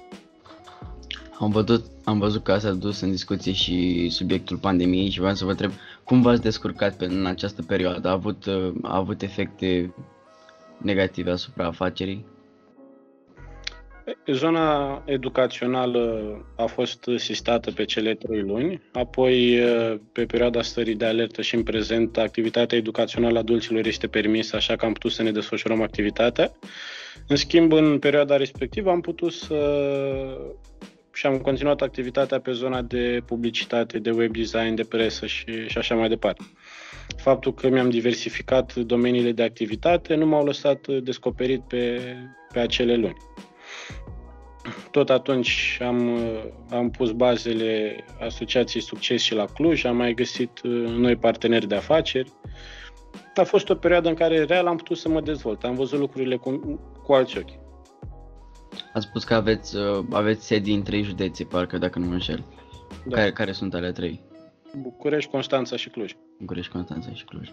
Am 1.38 1.50
văzut, 1.50 1.84
am 2.04 2.18
văzut 2.18 2.42
că 2.42 2.52
ați 2.52 2.66
adus 2.66 3.00
în 3.00 3.10
discuție 3.10 3.52
și 3.52 4.08
subiectul 4.08 4.56
pandemiei 4.56 5.10
și 5.10 5.18
vreau 5.18 5.34
să 5.34 5.44
vă 5.44 5.50
întreb 5.50 5.72
cum 6.04 6.22
v-ați 6.22 6.42
descurcat 6.42 6.96
pe, 6.96 7.04
în 7.04 7.26
această 7.26 7.62
perioadă? 7.62 8.08
A 8.08 8.12
avut, 8.12 8.46
a 8.82 8.96
avut 8.96 9.22
efecte 9.22 9.94
negative 10.78 11.30
asupra 11.30 11.66
afacerii? 11.66 12.26
Zona 14.26 15.02
educațională 15.06 16.34
a 16.56 16.64
fost 16.64 17.08
sistată 17.16 17.70
pe 17.70 17.84
cele 17.84 18.14
trei 18.14 18.40
luni, 18.40 18.82
apoi 18.92 19.58
pe 20.12 20.24
perioada 20.26 20.62
stării 20.62 20.94
de 20.94 21.04
alertă 21.04 21.42
și 21.42 21.54
în 21.54 21.62
prezent 21.62 22.16
activitatea 22.16 22.78
educațională 22.78 23.38
adulților 23.38 23.86
este 23.86 24.06
permisă, 24.06 24.56
așa 24.56 24.76
că 24.76 24.84
am 24.84 24.92
putut 24.92 25.10
să 25.12 25.22
ne 25.22 25.30
desfășurăm 25.30 25.82
activitatea. 25.82 26.52
În 27.28 27.36
schimb, 27.36 27.72
în 27.72 27.98
perioada 27.98 28.36
respectivă 28.36 28.90
am 28.90 29.00
putut 29.00 29.32
să 29.32 29.56
și 31.12 31.26
am 31.26 31.38
continuat 31.38 31.80
activitatea 31.80 32.40
pe 32.40 32.52
zona 32.52 32.82
de 32.82 33.22
publicitate, 33.26 33.98
de 33.98 34.10
web 34.10 34.32
design, 34.32 34.74
de 34.74 34.84
presă 34.84 35.26
și, 35.26 35.68
și 35.68 35.78
așa 35.78 35.94
mai 35.94 36.08
departe. 36.08 36.44
Faptul 37.16 37.54
că 37.54 37.68
mi-am 37.68 37.90
diversificat 37.90 38.74
domeniile 38.74 39.32
de 39.32 39.42
activitate 39.42 40.14
nu 40.14 40.26
m-au 40.26 40.44
lăsat 40.44 40.86
descoperit 40.86 41.60
pe, 41.60 42.00
pe 42.52 42.58
acele 42.58 42.96
luni. 42.96 43.16
Tot 44.90 45.10
atunci 45.10 45.78
am, 45.80 46.18
am 46.70 46.90
pus 46.90 47.12
bazele 47.12 48.04
Asociației 48.20 48.82
Succes 48.82 49.22
și 49.22 49.34
la 49.34 49.44
Cluj, 49.44 49.84
am 49.84 49.96
mai 49.96 50.14
găsit 50.14 50.60
uh, 50.64 50.70
noi 50.88 51.16
parteneri 51.16 51.68
de 51.68 51.74
afaceri. 51.74 52.32
A 53.34 53.42
fost 53.42 53.68
o 53.68 53.74
perioadă 53.74 54.08
în 54.08 54.14
care 54.14 54.44
real 54.44 54.66
am 54.66 54.76
putut 54.76 54.96
să 54.96 55.08
mă 55.08 55.20
dezvolt, 55.20 55.64
am 55.64 55.74
văzut 55.74 55.98
lucrurile 55.98 56.36
cu, 56.36 56.80
cu 57.02 57.12
alți 57.12 57.38
ochi. 57.38 57.61
Ați 58.92 59.06
spus 59.06 59.24
că 59.24 59.34
aveți, 59.34 59.76
uh, 59.76 60.04
aveți 60.10 60.46
sedii 60.46 60.74
în 60.74 60.82
trei 60.82 61.02
județe, 61.02 61.44
parcă, 61.44 61.78
dacă 61.78 61.98
nu 61.98 62.06
mă 62.06 62.12
înșel. 62.12 62.44
Da. 63.06 63.16
Care, 63.16 63.32
care 63.32 63.52
sunt 63.52 63.74
ale 63.74 63.92
trei? 63.92 64.20
București, 64.80 65.30
Constanța 65.30 65.76
și 65.76 65.88
Cluj. 65.88 66.12
București, 66.38 66.72
Constanța 66.72 67.12
și 67.12 67.24
Cluj. 67.24 67.48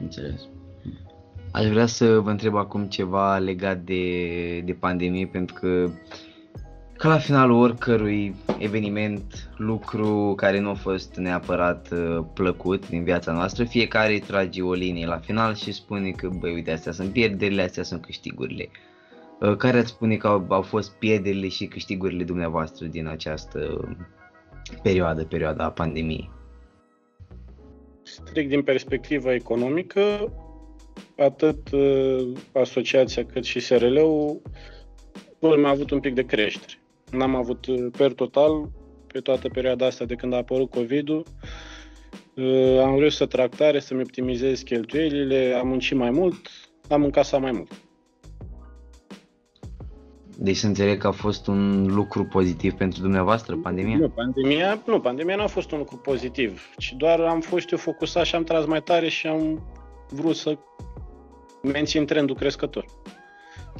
Înțeles. 0.00 0.48
Aș 1.52 1.66
vrea 1.66 1.86
să 1.86 2.18
vă 2.18 2.30
întreb 2.30 2.56
acum 2.56 2.84
ceva 2.84 3.38
legat 3.38 3.78
de, 3.78 4.60
de 4.60 4.72
pandemie, 4.72 5.26
pentru 5.26 5.54
că 5.54 5.90
ca 6.96 7.08
la 7.08 7.18
finalul 7.18 7.60
oricărui 7.60 8.34
eveniment, 8.58 9.50
lucru 9.56 10.32
care 10.36 10.60
nu 10.60 10.70
a 10.70 10.74
fost 10.74 11.16
neapărat 11.16 11.88
uh, 11.92 12.24
plăcut 12.34 12.88
din 12.88 13.04
viața 13.04 13.32
noastră, 13.32 13.64
fiecare 13.64 14.18
trage 14.18 14.62
o 14.62 14.72
linie 14.72 15.06
la 15.06 15.18
final 15.18 15.54
și 15.54 15.72
spune 15.72 16.10
că, 16.10 16.28
băi, 16.38 16.52
uite, 16.52 16.72
astea 16.72 16.92
sunt 16.92 17.12
pierderile, 17.12 17.62
astea 17.62 17.82
sunt 17.82 18.04
câștigurile. 18.04 18.68
Uh, 19.40 19.56
care 19.56 19.78
ați 19.78 19.88
spune 19.88 20.16
că 20.16 20.26
au, 20.26 20.46
au 20.48 20.62
fost 20.62 20.92
pierderile 20.92 21.48
și 21.48 21.66
câștigurile 21.66 22.24
dumneavoastră 22.24 22.86
din 22.86 23.06
această 23.06 23.88
perioadă, 24.82 25.24
perioada 25.24 25.70
pandemiei? 25.70 26.30
Strict 28.02 28.48
din 28.48 28.62
perspectiva 28.62 29.34
economică, 29.34 30.32
atât 31.16 31.70
uh, 31.72 32.28
asociația 32.52 33.24
cât 33.24 33.44
și 33.44 33.60
SRL-ul 33.60 34.40
am 35.40 35.64
avut 35.64 35.90
un 35.90 36.00
pic 36.00 36.14
de 36.14 36.24
creștere. 36.24 36.72
N-am 37.10 37.34
avut 37.34 37.66
uh, 37.66 37.86
per 37.96 38.12
total, 38.12 38.68
pe 39.06 39.20
toată 39.20 39.48
perioada 39.48 39.86
asta 39.86 40.04
de 40.04 40.14
când 40.14 40.32
a 40.32 40.36
apărut 40.36 40.70
COVID-ul, 40.70 41.24
uh, 42.34 42.78
am 42.82 42.98
reușit 42.98 43.18
să 43.18 43.26
tractare, 43.26 43.78
să-mi 43.78 44.00
optimizez 44.00 44.60
cheltuielile, 44.60 45.56
am 45.60 45.68
muncit 45.68 45.96
mai 45.96 46.10
mult, 46.10 46.50
am 46.88 47.04
încasat 47.04 47.40
mai 47.40 47.52
mult. 47.52 47.70
Deci 50.42 50.56
să 50.56 50.66
înțeleg 50.66 51.00
că 51.00 51.06
a 51.06 51.10
fost 51.10 51.46
un 51.46 51.86
lucru 51.94 52.24
pozitiv 52.24 52.72
pentru 52.72 53.00
dumneavoastră, 53.00 53.56
pandemia? 53.56 53.96
Nu, 53.96 54.08
pandemia 54.08 54.82
nu, 54.86 55.00
pandemia 55.00 55.36
nu 55.36 55.42
a 55.42 55.46
fost 55.46 55.70
un 55.70 55.78
lucru 55.78 55.96
pozitiv, 55.96 56.70
ci 56.78 56.94
doar 56.96 57.20
am 57.20 57.40
fost 57.40 57.70
eu 57.70 57.78
focusat 57.78 58.24
și 58.24 58.34
am 58.34 58.44
tras 58.44 58.64
mai 58.64 58.82
tare 58.82 59.08
și 59.08 59.26
am 59.26 59.62
vrut 60.08 60.36
să 60.36 60.58
mențin 61.62 62.06
trendul 62.06 62.36
crescător. 62.36 62.84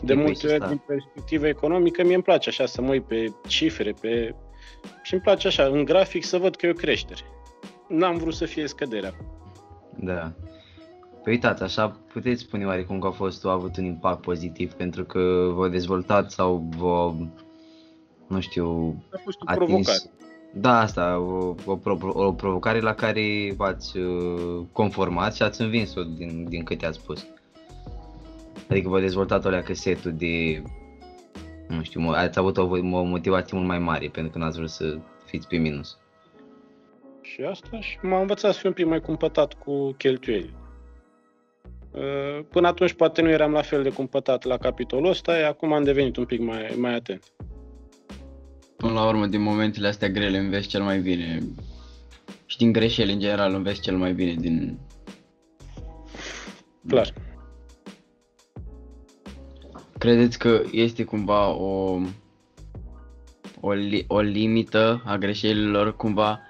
De 0.02 0.14
multe 0.14 0.52
ori, 0.52 0.68
din 0.68 0.82
perspectivă 0.86 1.46
economică, 1.46 2.02
mie 2.04 2.14
îmi 2.14 2.22
place 2.22 2.48
așa 2.48 2.66
să 2.66 2.82
mă 2.82 2.90
uit 2.90 3.04
pe 3.04 3.32
cifre, 3.46 3.94
pe... 4.00 4.34
și 5.02 5.12
îmi 5.12 5.22
place 5.22 5.46
așa, 5.46 5.64
în 5.64 5.84
grafic, 5.84 6.24
să 6.24 6.38
văd 6.38 6.56
că 6.56 6.66
e 6.66 6.70
o 6.70 6.72
creștere. 6.72 7.20
N-am 7.88 8.16
vrut 8.16 8.34
să 8.34 8.44
fie 8.44 8.66
scăderea. 8.66 9.14
Da. 9.96 10.32
Păi 11.22 11.32
uitați, 11.32 11.62
așa 11.62 11.96
puteți 12.12 12.42
spune 12.42 12.66
oarecum 12.66 12.98
că 12.98 13.06
a 13.06 13.10
fost, 13.10 13.46
a 13.46 13.50
avut 13.50 13.76
un 13.76 13.84
impact 13.84 14.20
pozitiv 14.20 14.72
pentru 14.72 15.04
că 15.04 15.50
vă 15.54 15.68
dezvoltat 15.68 16.30
sau 16.30 16.68
vă, 16.76 17.12
nu 18.26 18.40
știu, 18.40 18.96
a 19.12 19.20
fost 19.24 19.38
o 19.40 19.44
atins... 19.44 19.66
provocare. 19.66 19.98
Da, 20.52 20.80
asta, 20.80 21.18
o, 21.18 21.54
o, 21.64 21.78
o 22.02 22.32
provocare 22.32 22.80
la 22.80 22.94
care 22.94 23.52
v-ați 23.56 23.98
uh, 23.98 24.60
conformat 24.72 25.34
și 25.34 25.42
ați 25.42 25.60
învins-o 25.60 26.02
din, 26.02 26.48
din 26.48 26.64
câte 26.64 26.86
ați 26.86 26.98
spus. 26.98 27.26
Adică 28.68 28.88
v-a 28.88 29.00
dezvoltat 29.00 29.44
o 29.44 29.48
leacă 29.48 29.74
setul 29.74 30.12
de, 30.12 30.62
nu 31.68 31.82
știu, 31.82 32.08
ați 32.08 32.38
avut 32.38 32.56
o, 32.56 32.62
o 32.92 33.02
motivație 33.02 33.56
mult 33.56 33.68
mai 33.68 33.78
mare 33.78 34.08
pentru 34.08 34.32
că 34.32 34.38
n-ați 34.38 34.56
vrut 34.56 34.70
să 34.70 34.98
fiți 35.24 35.48
pe 35.48 35.56
minus. 35.56 35.98
Și 37.20 37.42
asta 37.42 37.80
și 37.80 37.98
m-a 38.02 38.20
învățat 38.20 38.52
să 38.52 38.58
fiu 38.58 38.68
un 38.68 38.74
pic 38.74 38.86
mai 38.86 39.00
cumpătat 39.00 39.54
cu 39.54 39.92
cheltuieli. 39.92 40.54
Uh, 41.90 42.44
până 42.50 42.68
atunci 42.68 42.92
poate 42.92 43.22
nu 43.22 43.30
eram 43.30 43.52
la 43.52 43.62
fel 43.62 43.82
de 43.82 43.90
cumpătat 43.90 44.44
la 44.44 44.56
capitolul 44.56 45.10
ăsta, 45.10 45.32
acum 45.48 45.72
am 45.72 45.84
devenit 45.84 46.16
un 46.16 46.24
pic 46.24 46.40
mai, 46.40 46.74
mai 46.76 46.94
atent. 46.94 47.22
Până 48.76 48.92
la 48.92 49.08
urmă, 49.08 49.26
din 49.26 49.40
momentele 49.40 49.88
astea 49.88 50.08
grele 50.08 50.38
înveți 50.38 50.68
cel 50.68 50.82
mai 50.82 51.00
bine 51.00 51.38
și 52.46 52.56
din 52.56 52.72
greșeli 52.72 53.12
în 53.12 53.18
general 53.18 53.54
înveți 53.54 53.80
cel 53.80 53.96
mai 53.96 54.12
bine 54.12 54.34
din... 54.34 54.78
Clar. 56.88 57.12
Credeți 59.98 60.38
că 60.38 60.62
este 60.72 61.04
cumva 61.04 61.48
o, 61.48 61.98
o, 63.60 63.72
li, 63.72 64.04
o 64.08 64.20
limită 64.20 65.02
a 65.04 65.16
greșelilor 65.16 65.96
cumva 65.96 66.40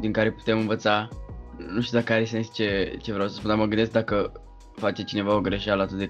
din 0.00 0.12
care 0.12 0.32
putem 0.32 0.58
învăța? 0.58 1.08
Nu 1.56 1.80
știu 1.80 1.98
dacă 1.98 2.12
are 2.12 2.24
sens 2.24 2.54
ce, 2.54 2.96
ce 3.02 3.12
vreau 3.12 3.28
să 3.28 3.34
spun, 3.34 3.48
dar 3.48 3.58
mă 3.58 3.66
gândesc 3.66 3.90
dacă 3.90 4.32
face 4.76 5.04
cineva 5.04 5.34
o 5.34 5.40
greșeală 5.40 5.82
atât 5.82 5.98
de 5.98 6.08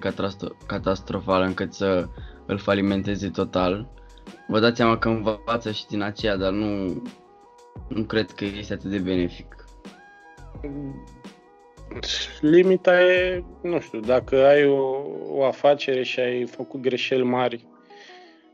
catastrofală 0.65 1.45
încât 1.45 1.73
să 1.73 2.07
îl 2.45 2.57
falimenteze 2.57 3.29
total, 3.29 3.87
vă 4.47 4.59
dați 4.59 4.77
seama 4.77 4.97
că 4.97 5.09
învață 5.09 5.71
și 5.71 5.87
din 5.87 6.01
aceea, 6.01 6.35
dar 6.35 6.51
nu, 6.51 7.01
nu 7.87 8.03
cred 8.03 8.31
că 8.31 8.45
este 8.45 8.73
atât 8.73 8.89
de 8.89 8.97
benefic. 8.97 9.55
Limita 12.41 13.01
e, 13.01 13.43
nu 13.61 13.79
știu, 13.79 13.99
dacă 13.99 14.45
ai 14.45 14.67
o, 14.67 15.01
o 15.29 15.43
afacere 15.43 16.03
și 16.03 16.19
ai 16.19 16.45
făcut 16.45 16.81
greșeli 16.81 17.23
mari 17.23 17.65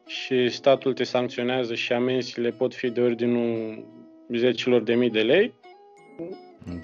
și 0.06 0.50
statul 0.50 0.94
te 0.94 1.04
sancționează 1.04 1.76
și 1.76 1.94
amenziile 1.94 2.50
pot 2.50 2.74
fi 2.74 2.90
de 2.90 3.02
ordinul 3.02 3.84
zecilor 4.36 4.82
de 4.82 4.94
mii 4.94 5.10
de 5.10 5.22
lei, 5.22 5.54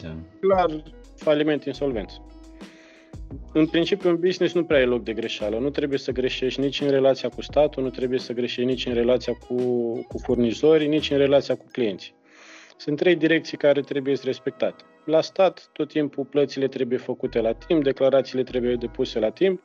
da. 0.01 0.16
clar, 0.39 0.84
faliment 1.16 1.64
insolvență 1.64 2.29
în 3.54 3.68
principiu, 3.68 4.10
în 4.10 4.20
business 4.20 4.54
nu 4.54 4.64
prea 4.64 4.80
e 4.80 4.86
loc 4.86 5.04
de 5.04 5.14
greșeală. 5.14 5.58
Nu 5.58 5.70
trebuie 5.70 5.98
să 5.98 6.12
greșești 6.12 6.60
nici 6.60 6.82
în 6.82 6.90
relația 6.90 7.30
cu 7.30 7.42
statul, 7.42 7.84
nu 7.84 7.90
trebuie 7.90 8.20
să 8.20 8.34
greșești 8.34 8.70
nici 8.70 8.86
în 8.86 8.94
relația 8.94 9.34
cu, 9.34 9.56
cu 10.08 10.18
furnizorii, 10.18 10.88
nici 10.88 11.12
în 11.12 11.18
relația 11.18 11.56
cu 11.56 11.66
clienții. 11.72 12.14
Sunt 12.78 12.98
trei 12.98 13.16
direcții 13.16 13.58
care 13.58 13.82
trebuie 13.82 14.16
respectate. 14.24 14.84
La 15.06 15.22
stat, 15.22 15.70
tot 15.74 15.88
timpul 15.88 16.26
plățile 16.26 16.68
trebuie 16.68 16.98
făcute 16.98 17.40
la 17.42 17.54
timp, 17.54 17.84
declarațiile 17.84 18.44
trebuie 18.44 18.76
depuse 18.76 19.20
la 19.20 19.30
timp, 19.30 19.62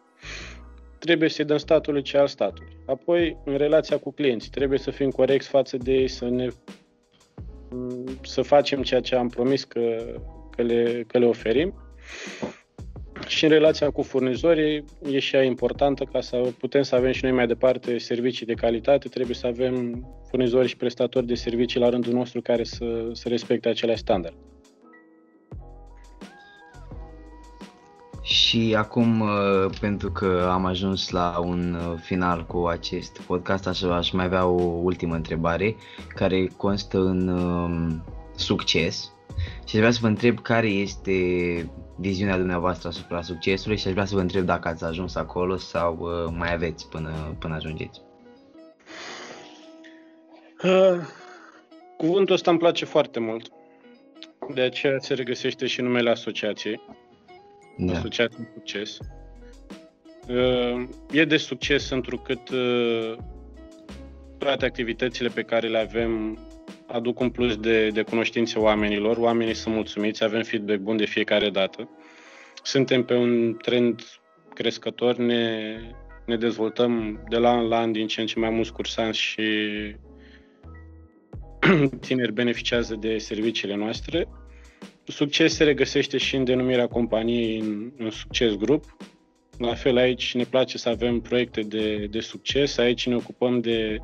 trebuie 0.99 1.29
să-i 1.29 1.45
dăm 1.45 1.57
statului 1.57 2.03
ce 2.03 2.19
al 2.19 2.27
statului. 2.27 2.77
Apoi, 2.87 3.37
în 3.45 3.57
relația 3.57 3.99
cu 3.99 4.13
clienții, 4.13 4.51
trebuie 4.51 4.79
să 4.79 4.91
fim 4.91 5.11
corecți 5.11 5.49
față 5.49 5.77
de 5.77 5.93
ei, 5.93 6.09
să 6.09 6.29
ne 6.29 6.49
să 8.23 8.43
facem 8.43 8.83
ceea 8.83 9.01
ce 9.01 9.15
am 9.15 9.29
promis 9.29 9.65
că, 9.65 9.97
că, 10.51 10.63
le, 10.63 11.05
că 11.07 11.19
le 11.19 11.27
oferim. 11.27 11.75
Și 13.27 13.45
în 13.45 13.51
relația 13.51 13.91
cu 13.91 14.03
furnizorii 14.03 14.85
e 15.11 15.19
și 15.19 15.37
ea 15.37 15.43
importantă 15.43 16.05
ca 16.13 16.21
să 16.21 16.37
putem 16.59 16.83
să 16.83 16.95
avem 16.95 17.13
și 17.13 17.25
noi 17.25 17.33
mai 17.33 17.47
departe 17.47 17.99
servicii 17.99 18.47
de 18.47 18.55
calitate, 18.55 19.09
trebuie 19.09 19.35
să 19.35 19.47
avem 19.47 20.07
furnizori 20.29 20.69
și 20.69 20.77
prestatori 20.77 21.27
de 21.27 21.35
servicii 21.35 21.81
la 21.81 21.89
rândul 21.89 22.13
nostru 22.13 22.41
care 22.41 22.65
să, 22.65 23.09
să 23.13 23.29
respecte 23.29 23.69
aceleași 23.69 24.01
standarde. 24.01 24.39
Și 28.25 28.75
acum, 28.79 29.21
uh, 29.21 29.71
pentru 29.81 30.11
că 30.11 30.49
am 30.53 30.65
ajuns 30.65 31.11
la 31.11 31.39
un 31.39 31.75
uh, 31.75 31.99
final 32.01 32.47
cu 32.47 32.67
acest 32.67 33.21
podcast, 33.27 33.67
aș, 33.67 33.83
aș 33.83 34.11
mai 34.11 34.25
avea 34.25 34.47
o 34.47 34.63
ultimă 34.63 35.15
întrebare 35.15 35.77
care 36.15 36.51
constă 36.57 36.99
în 36.99 37.29
um, 37.29 38.05
succes. 38.35 39.13
Și 39.65 39.75
aș 39.77 39.81
vrea 39.81 39.91
să 39.91 39.99
vă 40.01 40.07
întreb 40.07 40.41
care 40.41 40.69
este 40.69 41.13
viziunea 41.97 42.37
dumneavoastră 42.37 42.89
asupra 42.89 43.23
succesului 43.23 43.77
și 43.77 43.87
aș 43.87 43.93
vrea 43.93 44.05
să 44.05 44.15
vă 44.15 44.21
întreb 44.21 44.45
dacă 44.45 44.69
ați 44.69 44.85
ajuns 44.85 45.15
acolo 45.15 45.57
sau 45.57 45.99
uh, 46.01 46.35
mai 46.37 46.53
aveți 46.53 46.89
până, 46.89 47.37
până 47.39 47.55
ajungeți. 47.55 48.01
Uh, 50.63 51.01
cuvântul 51.97 52.35
ăsta 52.35 52.51
îmi 52.51 52.59
place 52.59 52.85
foarte 52.85 53.21
mult. 53.21 53.49
De 54.55 54.61
aceea 54.61 54.99
se 54.99 55.15
regăsește 55.15 55.67
și 55.67 55.81
numele 55.81 56.11
asociației 56.11 56.81
da. 57.77 57.93
asociat 57.93 58.33
în 58.39 58.47
succes. 58.55 58.99
Uh, 60.29 60.89
e 61.11 61.25
de 61.25 61.37
succes 61.37 61.91
întrucât 61.91 62.49
uh, 62.49 63.17
toate 64.39 64.65
activitățile 64.65 65.29
pe 65.29 65.43
care 65.43 65.69
le 65.69 65.79
avem 65.79 66.39
aduc 66.95 67.21
un 67.21 67.31
plus 67.31 67.57
de, 67.57 67.89
de 67.89 68.03
cunoștințe 68.03 68.59
oamenilor, 68.59 69.17
oamenii 69.17 69.55
sunt 69.55 69.75
mulțumiți, 69.75 70.25
avem 70.25 70.43
feedback 70.43 70.79
bun 70.79 70.97
de 70.97 71.05
fiecare 71.05 71.51
dată. 71.51 71.89
Suntem 72.63 73.05
pe 73.05 73.15
un 73.15 73.57
trend 73.63 74.03
crescător, 74.55 75.17
ne, 75.17 75.77
ne 76.27 76.37
dezvoltăm 76.37 77.25
de 77.29 77.37
la 77.37 77.51
an 77.51 77.69
la 77.69 77.79
an 77.79 77.93
din 77.93 78.07
ce 78.07 78.21
în 78.21 78.27
ce 78.27 78.39
mai 78.39 78.51
mulți 78.51 78.73
cursanți 78.73 79.19
și 79.19 79.43
tineri 82.07 82.33
beneficiază 82.33 82.95
de 82.95 83.19
serviciile 83.19 83.77
noastre 83.77 84.29
Succes 85.07 85.55
se 85.55 85.65
regăsește 85.65 86.19
și 86.19 86.37
în 86.37 86.45
denumirea 86.45 86.87
companiei 86.87 87.59
în, 87.59 87.93
în 87.97 88.11
Succes 88.11 88.55
Group. 88.55 88.97
La 89.59 89.75
fel 89.75 89.97
aici 89.97 90.35
ne 90.35 90.45
place 90.45 90.79
să 90.79 90.89
avem 90.89 91.21
proiecte 91.21 91.61
de, 91.61 92.07
de 92.11 92.21
succes, 92.21 92.79
aici 92.79 93.07
ne 93.07 93.15
ocupăm 93.15 93.61
de, 93.61 93.99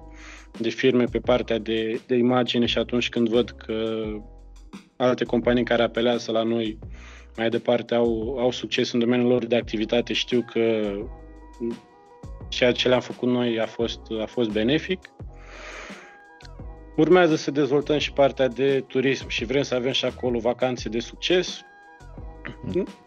de 0.58 0.68
firme 0.68 1.04
pe 1.04 1.18
partea 1.18 1.58
de, 1.58 2.00
de 2.06 2.14
imagine 2.14 2.66
și 2.66 2.78
atunci 2.78 3.08
când 3.08 3.28
văd 3.28 3.50
că 3.50 4.04
alte 4.96 5.24
companii 5.24 5.64
care 5.64 5.82
apelează 5.82 6.32
la 6.32 6.42
noi 6.42 6.78
mai 7.36 7.48
departe 7.48 7.94
au, 7.94 8.36
au 8.38 8.50
succes 8.50 8.92
în 8.92 8.98
domeniul 8.98 9.28
lor 9.28 9.46
de 9.46 9.56
activitate, 9.56 10.12
știu 10.12 10.44
că 10.52 10.92
ceea 12.48 12.72
ce 12.72 12.88
le-am 12.88 13.00
făcut 13.00 13.28
noi 13.28 13.60
a 13.60 13.66
fost, 13.66 14.00
a 14.20 14.26
fost 14.26 14.50
benefic. 14.50 15.10
Urmează 16.96 17.36
să 17.36 17.50
dezvoltăm 17.50 17.98
și 17.98 18.12
partea 18.12 18.48
de 18.48 18.84
turism 18.86 19.28
și 19.28 19.44
vrem 19.44 19.62
să 19.62 19.74
avem 19.74 19.92
și 19.92 20.04
acolo 20.04 20.38
vacanțe 20.38 20.88
de 20.88 21.00
succes. 21.00 21.60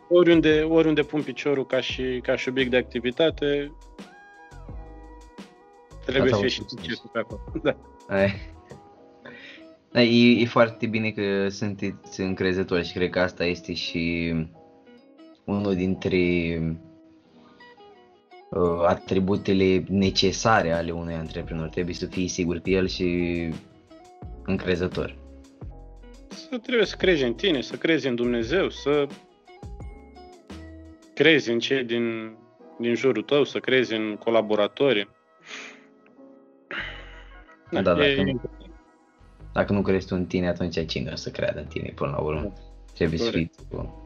Oriunde, 0.10 0.62
oriunde 0.62 1.02
pun 1.02 1.22
piciorul 1.22 1.66
ca 1.66 1.82
și, 1.82 2.20
ca 2.24 2.36
și 2.36 2.50
obiect 2.50 2.70
de 2.70 2.78
activitate, 2.78 3.72
trebuie 6.06 6.34
să 6.34 6.40
fie 6.40 6.48
și 6.48 6.64
succesul 6.68 7.10
pe 7.14 7.20
acolo. 7.20 7.42
Da. 7.64 7.76
Da, 9.92 10.02
e, 10.02 10.42
e 10.42 10.46
foarte 10.46 10.86
bine 10.86 11.12
că 11.12 11.50
sunteți 11.50 12.22
încrezători 12.22 12.86
și 12.86 12.94
cred 12.94 13.10
că 13.10 13.20
asta 13.20 13.46
este 13.46 13.74
și 13.74 14.34
unul 15.44 15.76
dintre 15.76 16.18
uh, 18.50 18.84
atributele 18.86 19.84
necesare 19.88 20.72
ale 20.72 20.92
unui 20.92 21.14
antreprenor. 21.14 21.68
Trebuie 21.68 21.96
să 21.96 22.06
fii 22.06 22.28
sigur 22.28 22.60
pe 22.60 22.70
el 22.70 22.88
și 22.88 23.50
încrezător? 24.46 25.16
Să 26.28 26.58
trebuie 26.58 26.86
să 26.86 26.96
crezi 26.96 27.24
în 27.24 27.34
tine, 27.34 27.62
să 27.62 27.76
crezi 27.76 28.08
în 28.08 28.16
Dumnezeu, 28.16 28.70
să 28.70 29.08
crezi 31.14 31.52
în 31.52 31.60
cei 31.60 31.84
din, 31.84 32.36
din 32.80 32.96
jurul 32.96 33.24
tău, 33.24 33.44
să 33.44 33.60
crezi 33.60 33.94
în 33.94 34.16
colaboratori. 34.16 35.10
Da, 37.74 37.82
da 37.82 37.94
dacă, 37.94 38.04
e... 38.04 38.24
nu, 38.24 38.42
dacă 39.54 39.74
nu 39.74 39.82
crezi 39.82 40.08
tu 40.08 40.16
în 40.16 40.26
tine, 40.26 40.48
atunci 40.48 40.86
cine 40.86 41.12
o 41.14 41.16
să 41.16 41.30
creadă 41.30 41.60
în 41.60 41.66
tine 41.66 41.92
până 41.96 42.12
la 42.12 42.18
urmă? 42.18 42.42
Da. 42.42 42.62
Trebuie 42.94 43.20
să 43.20 43.30
fii 43.30 43.52
tu. 43.70 43.98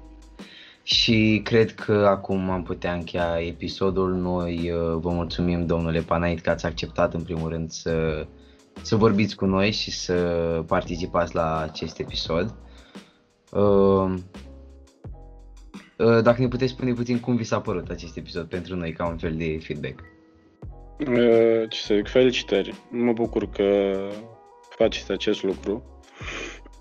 Și 0.84 1.42
cred 1.44 1.74
că 1.74 2.06
acum 2.10 2.50
am 2.50 2.64
putea 2.64 2.94
încheia 2.94 3.40
episodul. 3.40 4.14
Noi 4.14 4.72
uh, 4.72 4.98
vă 5.00 5.10
mulțumim, 5.10 5.66
domnule 5.66 6.00
Panait, 6.00 6.40
că 6.40 6.50
ați 6.50 6.66
acceptat 6.66 7.14
în 7.14 7.22
primul 7.22 7.50
rând 7.50 7.72
să 7.72 8.26
să 8.82 8.96
vorbiți 8.96 9.36
cu 9.36 9.46
noi 9.46 9.72
și 9.72 9.92
să 9.92 10.14
participați 10.68 11.36
la 11.36 11.60
acest 11.60 12.00
episod. 12.00 12.56
Uh, 13.52 14.14
uh, 15.98 16.22
dacă 16.22 16.42
ne 16.42 16.48
puteți 16.48 16.72
spune 16.72 16.94
puțin 16.94 17.20
cum 17.20 17.36
vi 17.36 17.44
s-a 17.44 17.62
părut 17.62 17.90
acest 17.90 18.18
episod 18.18 18.46
pentru 18.46 18.76
noi, 18.76 18.94
ca 18.94 19.08
un 19.08 19.18
fel 19.18 19.36
de 19.36 19.60
feedback. 19.62 20.04
Uh, 21.00 21.70
ce 21.70 21.80
să 21.80 21.96
zic, 21.96 22.08
felicitări. 22.08 22.74
Mă 22.90 23.14
bucur 23.14 23.50
că 23.50 23.96
faceți 24.70 25.12
acest 25.12 25.44
lucru. 25.44 25.84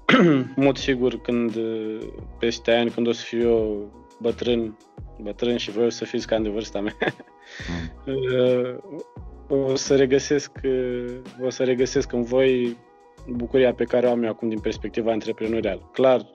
mod 0.56 0.76
sigur, 0.76 1.20
când 1.20 1.56
peste 2.38 2.72
ani, 2.72 2.90
când 2.90 3.06
o 3.06 3.12
să 3.12 3.22
fiu 3.24 3.40
eu 3.40 3.90
bătrân, 4.20 4.76
bătrân 5.20 5.56
și 5.56 5.70
voi 5.70 5.84
o 5.84 5.90
să 5.90 6.04
fiți 6.04 6.26
cam 6.26 6.42
de 6.42 6.48
vârsta 6.48 6.80
mea, 6.80 6.96
mm. 8.06 9.56
o 9.70 9.74
să 9.74 9.96
regăsesc, 9.96 10.50
o 11.42 11.50
să 11.50 11.64
regăsesc 11.64 12.12
în 12.12 12.22
voi 12.22 12.76
bucuria 13.28 13.74
pe 13.74 13.84
care 13.84 14.06
o 14.06 14.10
am 14.10 14.22
eu 14.22 14.30
acum 14.30 14.48
din 14.48 14.58
perspectiva 14.58 15.12
antreprenorială. 15.12 15.90
Clar, 15.92 16.26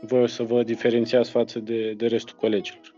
voi 0.00 0.20
o 0.20 0.26
să 0.26 0.42
vă 0.42 0.62
diferențiați 0.62 1.30
față 1.30 1.58
de, 1.58 1.92
de 1.92 2.06
restul 2.06 2.36
colegilor. 2.36 2.94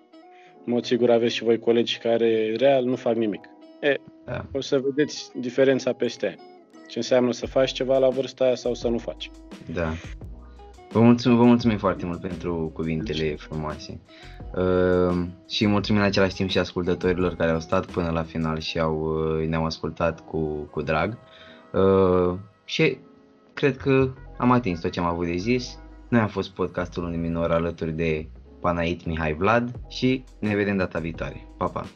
În 0.64 0.72
mod 0.72 0.84
sigur 0.84 1.10
aveți 1.10 1.34
și 1.34 1.44
voi 1.44 1.58
colegi 1.58 1.98
care 1.98 2.54
real 2.56 2.84
nu 2.84 2.96
fac 2.96 3.14
nimic. 3.14 3.48
E, 3.80 3.96
da. 4.24 4.44
o 4.52 4.60
să 4.60 4.78
vedeți 4.78 5.30
diferența 5.40 5.92
peste 5.92 6.26
ani. 6.26 6.40
Ce 6.88 6.98
înseamnă 6.98 7.32
să 7.32 7.46
faci 7.46 7.72
ceva 7.72 7.98
la 7.98 8.08
vârsta 8.08 8.44
aia 8.44 8.54
sau 8.54 8.74
să 8.74 8.88
nu 8.88 8.98
faci. 8.98 9.30
Da. 9.72 9.92
Vă 10.90 11.00
mulțumim, 11.00 11.36
vă 11.36 11.44
mulțumim 11.44 11.78
foarte 11.78 12.06
mult 12.06 12.20
pentru 12.20 12.70
cuvintele 12.74 13.34
frumoase. 13.36 14.00
Uh, 14.56 15.26
și 15.48 15.66
mulțumim 15.66 16.00
în 16.00 16.06
același 16.06 16.34
timp 16.34 16.50
și 16.50 16.58
ascultătorilor 16.58 17.34
care 17.34 17.50
au 17.50 17.60
stat 17.60 17.86
până 17.86 18.10
la 18.10 18.22
final 18.22 18.58
și 18.58 18.78
au, 18.78 19.00
uh, 19.00 19.46
ne-au 19.48 19.64
ascultat 19.64 20.24
cu, 20.24 20.38
cu 20.70 20.82
drag. 20.82 21.18
Uh, 21.72 22.38
și 22.64 22.98
cred 23.54 23.76
că 23.76 24.12
am 24.38 24.50
atins 24.50 24.80
tot 24.80 24.90
ce 24.90 25.00
am 25.00 25.06
avut 25.06 25.26
de 25.26 25.36
zis. 25.36 25.78
Noi 26.08 26.20
am 26.20 26.28
fost 26.28 26.50
podcastul 26.50 27.04
unui 27.04 27.16
minor 27.16 27.50
alături 27.50 27.92
de 27.92 28.28
Panait 28.60 29.04
Mihai 29.04 29.34
Vlad 29.34 29.80
și 29.88 30.24
ne 30.38 30.54
vedem 30.54 30.76
data 30.76 30.98
viitoare. 30.98 31.46
Pa, 31.56 31.66
pa! 31.66 31.86